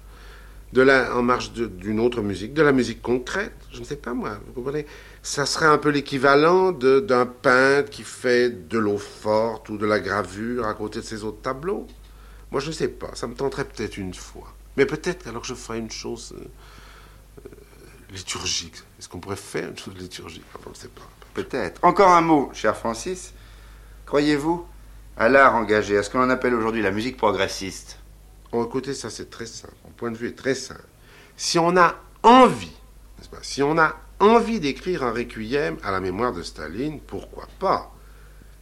de 0.74 0.82
la, 0.82 1.16
en 1.16 1.22
marge 1.22 1.52
d'une 1.54 2.00
autre 2.00 2.22
musique, 2.22 2.54
de 2.54 2.62
la 2.62 2.72
musique 2.72 3.02
concrète, 3.02 3.56
je 3.72 3.80
ne 3.80 3.86
sais 3.86 3.98
pas 3.98 4.14
moi, 4.14 4.40
vous 4.48 4.54
comprenez? 4.54 4.86
Ça 5.22 5.46
serait 5.46 5.66
un 5.66 5.78
peu 5.78 5.90
l'équivalent 5.90 6.72
d'un 6.72 7.26
peintre 7.26 7.90
qui 7.90 8.04
fait 8.04 8.68
de 8.68 8.78
l'eau 8.78 8.98
forte 8.98 9.70
ou 9.70 9.78
de 9.78 9.86
la 9.86 10.00
gravure 10.00 10.66
à 10.66 10.74
côté 10.74 11.00
de 11.00 11.06
ses 11.06 11.24
autres 11.24 11.42
tableaux. 11.42 11.88
Moi, 12.52 12.60
je 12.60 12.68
ne 12.68 12.74
sais 12.74 12.88
pas, 12.88 13.12
ça 13.14 13.28
me 13.28 13.34
tenterait 13.34 13.66
peut-être 13.66 13.98
une 13.98 14.14
fois. 14.14 14.54
Mais 14.78 14.86
peut-être 14.86 15.28
alors 15.28 15.44
je 15.44 15.54
ferais 15.54 15.80
une 15.80 15.92
chose 15.92 16.34
euh, 16.38 16.46
euh, 17.46 17.50
liturgique. 18.14 18.76
Est-ce 18.98 19.10
qu'on 19.10 19.20
pourrait 19.20 19.36
faire 19.36 19.70
une 19.70 19.78
chose 19.78 19.96
liturgique? 19.98 20.46
Je 20.64 20.70
ne 20.70 20.76
sais 20.76 20.88
pas. 20.88 21.08
Peut-être. 21.34 21.84
Encore 21.84 22.10
un 22.10 22.22
mot, 22.22 22.50
cher 22.54 22.76
Francis. 22.76 23.34
Croyez-vous 24.06 24.66
à 25.18 25.30
l'art 25.30 25.56
engagé, 25.56 25.98
à 25.98 26.04
ce 26.04 26.10
qu'on 26.10 26.30
appelle 26.30 26.54
aujourd'hui 26.54 26.82
la 26.82 26.92
musique 26.92 27.18
progressiste 27.18 27.98
Oh, 28.54 28.66
écoutez, 28.66 28.94
ça 28.94 29.10
c'est 29.10 29.30
très 29.30 29.46
simple. 29.46 29.74
Mon 29.86 29.92
point 29.92 30.12
de 30.12 30.18
vue 30.18 30.28
est 30.28 30.38
très 30.38 30.56
simple. 30.56 30.84
Si 31.38 31.58
on 31.58 31.78
a 31.78 31.96
envie, 32.22 32.76
pas, 33.32 33.38
si 33.42 33.64
on 33.64 33.78
a 33.78 33.96
envie 34.20 34.60
d'écrire 34.60 35.04
un 35.04 35.12
requiem 35.12 35.78
à 35.84 35.92
la 35.92 36.02
mémoire 36.02 36.34
de 36.34 36.44
Staline, 36.44 37.00
pourquoi 37.00 37.48
pas? 37.60 37.94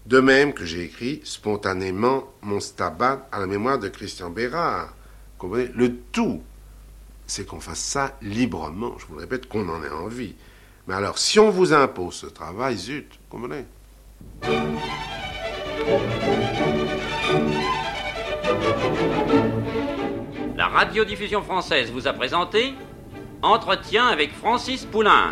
De 0.06 0.20
même 0.20 0.54
que 0.54 0.66
j'ai 0.66 0.84
écrit 0.84 1.22
spontanément 1.24 2.32
mon 2.42 2.60
stabat 2.60 3.28
à 3.32 3.40
la 3.40 3.48
mémoire 3.48 3.80
de 3.80 3.90
Christian 3.90 4.30
Bérard. 4.30 4.94
Comprenez? 5.38 5.70
Le 5.74 5.96
tout, 6.12 6.42
c'est 7.26 7.46
qu'on 7.46 7.60
fasse 7.60 7.80
ça 7.80 8.18
librement. 8.22 8.96
Je 9.00 9.08
vous 9.08 9.16
le 9.16 9.22
répète, 9.22 9.48
qu'on 9.48 9.68
en 9.70 9.84
ait 9.84 9.90
envie. 9.90 10.36
Mais 10.88 10.94
alors, 10.94 11.18
si 11.18 11.40
on 11.40 11.50
vous 11.50 11.74
impose 11.74 12.16
ce 12.16 12.28
travail, 12.28 12.78
zut, 12.78 13.20
comprenez? 13.30 13.66
La 20.56 20.68
radiodiffusion 20.68 21.42
française 21.42 21.92
vous 21.92 22.08
a 22.08 22.14
présenté 22.14 22.74
Entretien 23.42 24.08
avec 24.08 24.34
Francis 24.34 24.86
Poulenc. 24.86 25.32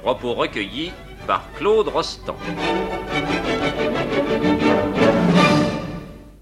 Propos 0.00 0.34
recueillis 0.34 0.92
par 1.26 1.42
Claude 1.56 1.88
Rostand. 1.88 2.36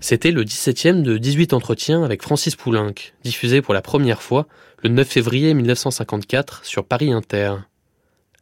C'était 0.00 0.30
le 0.30 0.44
17e 0.44 1.02
de 1.02 1.16
18 1.16 1.54
entretiens 1.54 2.04
avec 2.04 2.22
Francis 2.22 2.56
Poulenc, 2.56 2.92
diffusé 3.24 3.62
pour 3.62 3.72
la 3.72 3.80
première 3.80 4.20
fois 4.20 4.46
le 4.82 4.90
9 4.90 5.08
février 5.08 5.54
1954 5.54 6.64
sur 6.64 6.84
Paris 6.84 7.12
Inter. 7.12 7.54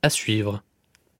À 0.03 0.11
suivre. 0.11 0.62